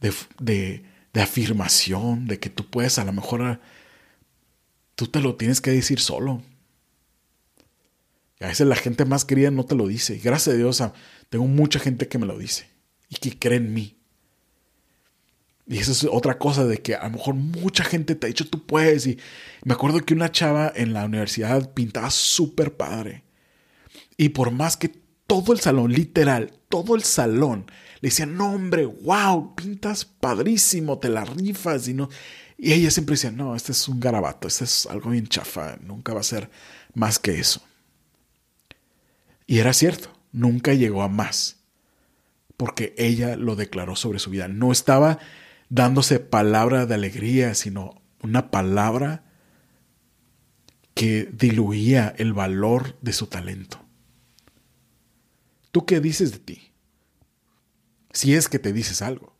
de, 0.00 0.84
afirmación, 1.14 2.26
de 2.26 2.38
que 2.38 2.50
tú 2.50 2.68
puedes 2.68 2.98
a 2.98 3.04
lo 3.04 3.12
mejor, 3.12 3.60
tú 4.94 5.06
te 5.06 5.20
lo 5.20 5.36
tienes 5.36 5.60
que 5.60 5.70
decir 5.70 6.00
solo. 6.00 6.42
Y 8.40 8.44
a 8.44 8.48
veces 8.48 8.66
la 8.66 8.76
gente 8.76 9.04
más 9.04 9.24
querida 9.24 9.50
no 9.50 9.64
te 9.64 9.74
lo 9.74 9.88
dice. 9.88 10.14
Y 10.14 10.20
gracias 10.20 10.54
a 10.54 10.58
Dios 10.58 10.82
tengo 11.28 11.46
mucha 11.46 11.80
gente 11.80 12.06
que 12.08 12.18
me 12.18 12.26
lo 12.26 12.38
dice 12.38 12.68
y 13.08 13.16
que 13.16 13.38
cree 13.38 13.58
en 13.58 13.74
mí. 13.74 13.96
Y 15.66 15.78
eso 15.78 15.92
es 15.92 16.04
otra 16.04 16.38
cosa 16.38 16.64
de 16.64 16.78
que 16.80 16.94
a 16.94 17.04
lo 17.04 17.10
mejor 17.10 17.34
mucha 17.34 17.84
gente 17.84 18.14
te 18.14 18.26
ha 18.26 18.28
dicho 18.28 18.48
tú 18.48 18.64
puedes. 18.64 19.06
Y 19.06 19.18
me 19.64 19.74
acuerdo 19.74 20.00
que 20.00 20.14
una 20.14 20.32
chava 20.32 20.72
en 20.74 20.94
la 20.94 21.04
universidad 21.04 21.74
pintaba 21.74 22.10
súper 22.10 22.76
padre. 22.76 23.24
Y 24.16 24.30
por 24.30 24.50
más 24.50 24.76
que 24.76 24.90
todo 25.26 25.52
el 25.52 25.60
salón, 25.60 25.92
literal, 25.92 26.52
todo 26.68 26.94
el 26.96 27.02
salón 27.02 27.66
le 28.00 28.08
decían, 28.08 28.36
no 28.36 28.52
hombre, 28.52 28.86
wow, 28.86 29.54
pintas 29.54 30.04
padrísimo, 30.04 30.98
te 30.98 31.08
la 31.08 31.24
rifas 31.24 31.88
y 31.88 31.94
no. 31.94 32.08
Y 32.56 32.72
ella 32.72 32.90
siempre 32.90 33.14
decía, 33.14 33.30
no, 33.30 33.54
este 33.54 33.72
es 33.72 33.88
un 33.88 34.00
garabato, 34.00 34.48
este 34.48 34.64
es 34.64 34.86
algo 34.86 35.10
bien 35.10 35.26
chafa, 35.26 35.76
nunca 35.82 36.14
va 36.14 36.20
a 36.20 36.24
ser 36.24 36.50
más 36.94 37.18
que 37.18 37.38
eso. 37.38 37.62
Y 39.46 39.58
era 39.58 39.72
cierto, 39.72 40.10
nunca 40.32 40.74
llegó 40.74 41.02
a 41.02 41.08
más, 41.08 41.56
porque 42.56 42.94
ella 42.98 43.36
lo 43.36 43.56
declaró 43.56 43.96
sobre 43.96 44.18
su 44.18 44.30
vida. 44.30 44.46
No 44.48 44.72
estaba 44.72 45.18
dándose 45.68 46.20
palabra 46.20 46.86
de 46.86 46.94
alegría, 46.94 47.54
sino 47.54 48.00
una 48.22 48.50
palabra 48.50 49.24
que 50.94 51.28
diluía 51.32 52.14
el 52.18 52.32
valor 52.32 52.98
de 53.00 53.12
su 53.12 53.26
talento. 53.28 53.80
¿Tú 55.70 55.86
qué 55.86 56.00
dices 56.00 56.32
de 56.32 56.38
ti? 56.38 56.67
Si 58.18 58.34
es 58.34 58.48
que 58.48 58.58
te 58.58 58.72
dices 58.72 59.00
algo. 59.00 59.36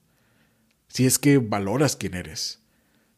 Si 0.87 1.05
es 1.05 1.19
que 1.19 1.38
valoras 1.38 1.97
quién 1.97 2.14
eres. 2.14 2.61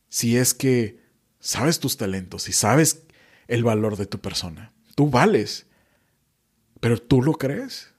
Si 0.09 0.39
es 0.39 0.55
que 0.55 1.03
sabes 1.39 1.81
tus 1.81 1.99
talentos 1.99 2.49
y 2.49 2.55
sabes 2.55 3.03
el 3.47 3.63
valor 3.63 3.99
de 3.99 4.07
tu 4.07 4.21
persona. 4.21 4.73
Tú 4.95 5.11
vales. 5.11 5.67
Pero 6.81 6.97
tú 6.97 7.21
lo 7.21 7.35
crees. 7.35 7.93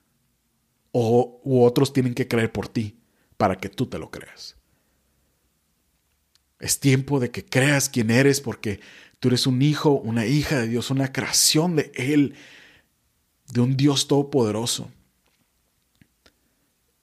O 0.92 1.40
otros 1.46 1.94
tienen 1.94 2.16
que 2.16 2.28
creer 2.28 2.52
por 2.52 2.68
ti 2.68 2.98
para 3.38 3.60
que 3.60 3.70
tú 3.70 3.86
te 3.86 4.00
lo 4.00 4.10
creas. 4.10 4.56
Es 6.60 6.80
tiempo 6.80 7.20
de 7.20 7.30
que 7.30 7.46
creas 7.46 7.90
quién 7.90 8.10
eres 8.10 8.42
porque 8.42 8.80
tú 9.20 9.28
eres 9.28 9.46
un 9.46 9.62
hijo, 9.62 9.92
una 9.92 10.26
hija 10.26 10.62
de 10.62 10.68
Dios, 10.68 10.90
una 10.90 11.14
creación 11.14 11.76
de 11.76 11.92
Él, 11.94 12.34
de 13.54 13.62
un 13.62 13.78
Dios 13.78 14.08
todopoderoso. 14.08 14.90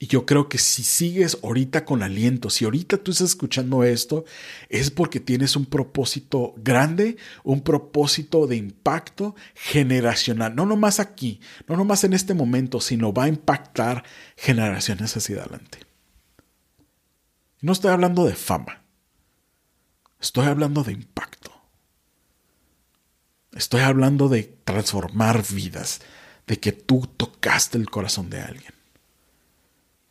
Y 0.00 0.06
yo 0.06 0.26
creo 0.26 0.48
que 0.48 0.58
si 0.58 0.84
sigues 0.84 1.38
ahorita 1.42 1.84
con 1.84 2.04
aliento, 2.04 2.50
si 2.50 2.64
ahorita 2.64 2.98
tú 2.98 3.10
estás 3.10 3.30
escuchando 3.30 3.82
esto, 3.82 4.24
es 4.68 4.92
porque 4.92 5.18
tienes 5.18 5.56
un 5.56 5.66
propósito 5.66 6.54
grande, 6.56 7.16
un 7.42 7.62
propósito 7.62 8.46
de 8.46 8.54
impacto 8.56 9.34
generacional. 9.54 10.54
No 10.54 10.66
nomás 10.66 11.00
aquí, 11.00 11.40
no 11.66 11.76
nomás 11.76 12.04
en 12.04 12.12
este 12.12 12.32
momento, 12.32 12.80
sino 12.80 13.12
va 13.12 13.24
a 13.24 13.28
impactar 13.28 14.04
generaciones 14.36 15.16
hacia 15.16 15.40
adelante. 15.40 15.80
No 17.60 17.72
estoy 17.72 17.90
hablando 17.90 18.24
de 18.24 18.36
fama, 18.36 18.84
estoy 20.20 20.46
hablando 20.46 20.84
de 20.84 20.92
impacto. 20.92 21.52
Estoy 23.50 23.80
hablando 23.80 24.28
de 24.28 24.44
transformar 24.64 25.42
vidas, 25.50 26.00
de 26.46 26.60
que 26.60 26.70
tú 26.70 27.08
tocaste 27.16 27.76
el 27.76 27.90
corazón 27.90 28.30
de 28.30 28.40
alguien. 28.40 28.77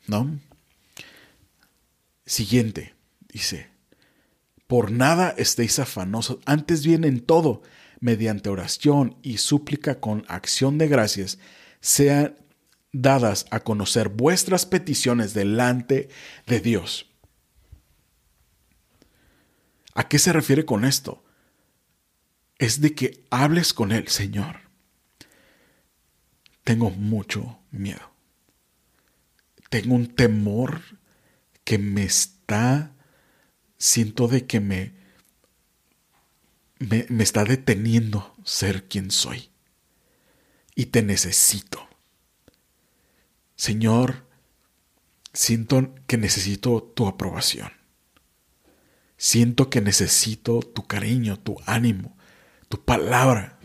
¿No? 0.07 0.39
Siguiente, 2.25 2.95
dice, 3.31 3.69
por 4.67 4.91
nada 4.91 5.33
estéis 5.37 5.79
afanosos, 5.79 6.39
antes 6.45 6.85
bien 6.85 7.03
en 7.03 7.21
todo, 7.21 7.61
mediante 7.99 8.49
oración 8.49 9.17
y 9.21 9.37
súplica 9.37 9.99
con 9.99 10.25
acción 10.27 10.77
de 10.77 10.87
gracias, 10.87 11.39
sean 11.79 12.37
dadas 12.91 13.45
a 13.51 13.61
conocer 13.61 14.09
vuestras 14.09 14.65
peticiones 14.65 15.33
delante 15.33 16.09
de 16.47 16.59
Dios. 16.59 17.09
¿A 19.93 20.07
qué 20.07 20.19
se 20.19 20.33
refiere 20.33 20.65
con 20.65 20.85
esto? 20.85 21.23
Es 22.59 22.81
de 22.81 22.93
que 22.93 23.25
hables 23.29 23.73
con 23.73 23.91
Él, 23.91 24.07
Señor. 24.07 24.57
Tengo 26.63 26.91
mucho 26.91 27.59
miedo 27.71 28.16
tengo 29.69 29.95
un 29.95 30.08
temor 30.08 30.82
que 31.63 31.77
me 31.77 32.03
está, 32.03 32.95
siento 33.77 34.27
de 34.27 34.45
que 34.45 34.60
me, 34.60 34.93
me, 36.80 37.23
está 37.23 37.43
deteniendo 37.43 38.36
ser 38.43 38.88
quien 38.88 39.12
soy. 39.12 39.49
Y 40.75 40.88
te 40.88 41.01
necesito. 41.01 41.88
Señor, 43.56 44.27
siento 45.34 45.95
que 46.06 46.17
necesito 46.17 46.82
tu 46.84 47.08
aprobación. 47.08 47.71
Siento 49.17 49.69
que 49.71 49.82
necesito 49.82 50.60
tu 50.60 50.86
cariño, 50.86 51.39
tu 51.39 51.58
ánimo, 51.65 52.15
tu 52.69 52.86
palabra. 52.86 53.56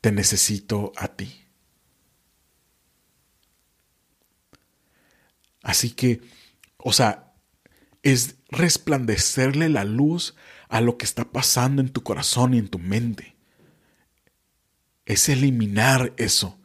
Te 0.00 0.12
necesito 0.12 0.92
a 0.96 1.08
ti. 1.08 1.46
Así 5.62 5.90
que, 5.90 6.20
o 6.78 6.92
sea, 6.92 7.34
es 8.02 8.36
resplandecerle 8.48 9.68
la 9.68 9.84
luz 9.84 10.34
a 10.68 10.80
lo 10.80 10.96
que 10.96 11.04
está 11.04 11.24
pasando 11.30 11.82
en 11.82 11.90
tu 11.90 12.02
corazón 12.02 12.54
y 12.54 12.58
en 12.58 12.68
tu 12.68 12.78
mente. 12.78 13.36
Es 15.04 15.28
eliminar 15.28 16.14
eso. 16.16 16.58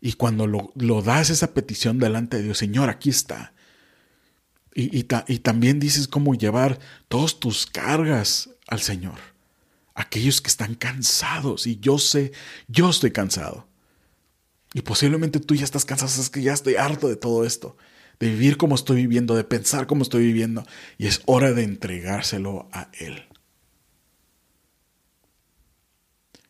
Y 0.00 0.14
cuando 0.14 0.46
lo, 0.46 1.02
das 1.02 1.30
esa 1.30 1.52
petición 1.52 1.98
delante 1.98 2.38
de 2.38 2.44
Dios, 2.44 2.58
Señor, 2.58 2.88
aquí 2.88 3.10
está. 3.10 3.52
Y, 4.74 4.98
y, 4.98 5.38
también 5.40 5.78
dices 5.78 6.08
cómo 6.08 6.34
llevar 6.34 6.78
todas 7.08 7.38
tus 7.38 7.66
cargas 7.66 8.50
al 8.68 8.80
Señor. 8.80 9.18
Aquellos 9.94 10.40
que 10.40 10.48
están 10.48 10.74
cansados. 10.74 11.66
Y 11.66 11.78
yo 11.80 11.98
sé, 11.98 12.32
yo 12.68 12.90
estoy 12.90 13.10
cansado. 13.10 13.66
Y 14.74 14.82
posiblemente 14.82 15.40
tú 15.40 15.54
ya 15.54 15.64
estás 15.64 15.84
cansado, 15.84 16.10
es 16.20 16.30
que 16.30 16.42
ya 16.42 16.52
estoy 16.52 16.76
harto 16.76 17.08
de 17.08 17.16
todo 17.16 17.44
esto 17.44 17.76
de 18.20 18.28
vivir 18.28 18.58
como 18.58 18.74
estoy 18.74 18.98
viviendo, 18.98 19.34
de 19.34 19.44
pensar 19.44 19.86
como 19.86 20.02
estoy 20.02 20.24
viviendo, 20.26 20.64
y 20.98 21.06
es 21.06 21.22
hora 21.24 21.52
de 21.52 21.64
entregárselo 21.64 22.68
a 22.70 22.90
Él. 22.92 23.24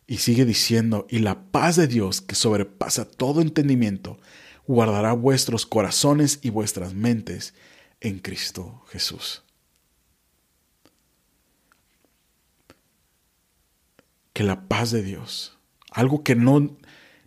Y 0.08 0.18
sigue 0.18 0.44
diciendo, 0.44 1.06
y 1.08 1.20
la 1.20 1.44
paz 1.52 1.76
de 1.76 1.86
Dios 1.86 2.20
que 2.20 2.34
sobrepasa 2.34 3.04
todo 3.04 3.40
entendimiento, 3.40 4.18
guardará 4.66 5.12
vuestros 5.12 5.64
corazones 5.64 6.40
y 6.42 6.50
vuestras 6.50 6.92
mentes 6.94 7.54
en 8.00 8.18
Cristo 8.18 8.84
Jesús. 8.90 9.44
Que 14.40 14.44
la 14.44 14.68
paz 14.68 14.90
de 14.90 15.02
Dios, 15.02 15.58
algo 15.90 16.24
que 16.24 16.34
no, 16.34 16.78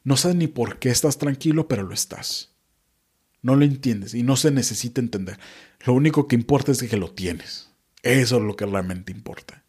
no 0.03 0.17
sabes 0.17 0.35
ni 0.35 0.47
por 0.47 0.79
qué 0.79 0.89
estás 0.89 1.19
tranquilo, 1.19 1.67
pero 1.67 1.83
lo 1.83 1.93
estás 1.93 2.53
no 3.43 3.55
lo 3.55 3.65
entiendes 3.65 4.15
y 4.15 4.23
no 4.23 4.35
se 4.35 4.49
necesita 4.49 4.99
entender. 4.99 5.37
Lo 5.85 5.93
único 5.93 6.27
que 6.27 6.35
importa 6.35 6.71
es 6.71 6.81
que 6.81 6.97
lo 6.97 7.11
tienes. 7.11 7.69
Eso 8.01 8.37
es 8.37 8.41
lo 8.41 8.55
que 8.55 8.65
realmente 8.65 9.11
importa. 9.11 9.63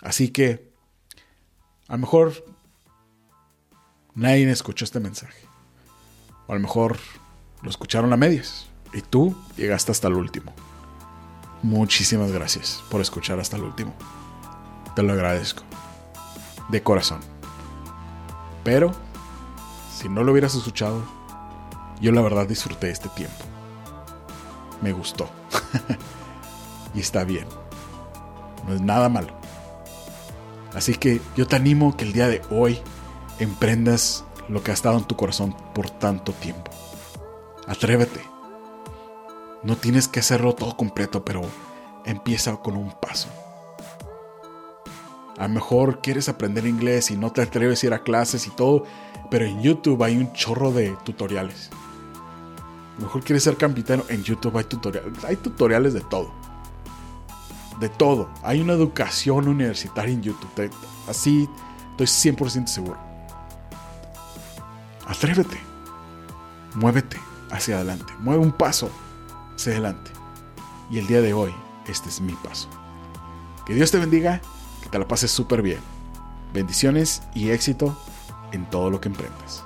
Así 0.00 0.28
que, 0.28 0.70
a 1.88 1.94
lo 1.94 1.98
mejor 1.98 2.44
nadie 4.14 4.48
escuchó 4.50 4.84
este 4.84 5.00
mensaje. 5.00 5.40
O 6.46 6.52
a 6.52 6.54
lo 6.54 6.60
mejor 6.60 6.98
lo 7.62 7.70
escucharon 7.70 8.12
a 8.12 8.16
medias. 8.16 8.68
Y 8.92 9.00
tú 9.00 9.34
llegaste 9.56 9.90
hasta 9.90 10.08
el 10.08 10.14
último. 10.14 10.54
Muchísimas 11.62 12.30
gracias 12.30 12.82
por 12.90 13.00
escuchar 13.00 13.40
hasta 13.40 13.56
el 13.56 13.64
último. 13.64 13.94
Te 14.94 15.02
lo 15.02 15.12
agradezco. 15.12 15.62
De 16.68 16.82
corazón. 16.82 17.20
Pero, 18.64 18.92
si 19.96 20.08
no 20.08 20.22
lo 20.22 20.32
hubieras 20.32 20.54
escuchado, 20.54 21.02
yo 22.00 22.12
la 22.12 22.22
verdad 22.22 22.46
disfruté 22.46 22.90
este 22.90 23.08
tiempo. 23.10 23.44
Me 24.82 24.92
gustó. 24.92 25.28
y 26.94 27.00
está 27.00 27.24
bien. 27.24 27.46
No 28.66 28.74
es 28.74 28.80
nada 28.80 29.08
malo. 29.08 29.32
Así 30.74 30.94
que 30.94 31.20
yo 31.36 31.46
te 31.46 31.56
animo 31.56 31.96
que 31.96 32.04
el 32.04 32.12
día 32.12 32.28
de 32.28 32.42
hoy 32.50 32.80
emprendas 33.38 34.24
lo 34.48 34.62
que 34.62 34.70
ha 34.70 34.74
estado 34.74 34.98
en 34.98 35.04
tu 35.04 35.16
corazón 35.16 35.54
por 35.74 35.90
tanto 35.90 36.32
tiempo. 36.32 36.70
Atrévete. 37.66 38.20
No 39.62 39.76
tienes 39.76 40.08
que 40.08 40.20
hacerlo 40.20 40.54
todo 40.54 40.76
completo, 40.76 41.24
pero 41.24 41.42
empieza 42.04 42.56
con 42.56 42.76
un 42.76 42.92
paso. 42.92 43.28
A 45.40 45.48
lo 45.48 45.54
mejor 45.54 46.00
quieres 46.00 46.28
aprender 46.28 46.64
inglés 46.66 47.10
y 47.10 47.16
no 47.16 47.32
te 47.32 47.42
atreves 47.42 47.82
a 47.82 47.86
ir 47.86 47.94
a 47.94 48.04
clases 48.04 48.46
y 48.46 48.50
todo, 48.50 48.84
pero 49.28 49.44
en 49.44 49.60
YouTube 49.60 50.00
hay 50.04 50.16
un 50.16 50.32
chorro 50.32 50.70
de 50.70 50.96
tutoriales 51.04 51.70
mejor 53.00 53.22
quieres 53.22 53.44
ser 53.44 53.56
capitán, 53.56 54.02
en 54.08 54.22
YouTube 54.22 54.56
hay 54.56 54.64
tutoriales. 54.64 55.24
Hay 55.24 55.36
tutoriales 55.36 55.94
de 55.94 56.00
todo. 56.00 56.30
De 57.80 57.88
todo. 57.88 58.30
Hay 58.42 58.60
una 58.60 58.74
educación 58.74 59.48
universitaria 59.48 60.12
en 60.12 60.22
YouTube. 60.22 60.70
Así 61.08 61.48
estoy 61.96 62.32
100% 62.32 62.66
seguro. 62.66 62.98
Atrévete. 65.06 65.58
Muévete 66.74 67.18
hacia 67.50 67.76
adelante. 67.76 68.12
Mueve 68.20 68.42
un 68.42 68.52
paso 68.52 68.90
hacia 69.54 69.72
adelante. 69.72 70.10
Y 70.90 70.98
el 70.98 71.06
día 71.06 71.20
de 71.20 71.32
hoy, 71.32 71.54
este 71.86 72.08
es 72.08 72.20
mi 72.20 72.34
paso. 72.34 72.68
Que 73.64 73.74
Dios 73.74 73.90
te 73.90 73.98
bendiga, 73.98 74.40
que 74.82 74.88
te 74.88 74.98
la 74.98 75.06
pases 75.06 75.30
súper 75.30 75.62
bien. 75.62 75.80
Bendiciones 76.52 77.22
y 77.34 77.50
éxito 77.50 77.96
en 78.52 78.68
todo 78.68 78.90
lo 78.90 79.00
que 79.00 79.08
emprendas. 79.08 79.64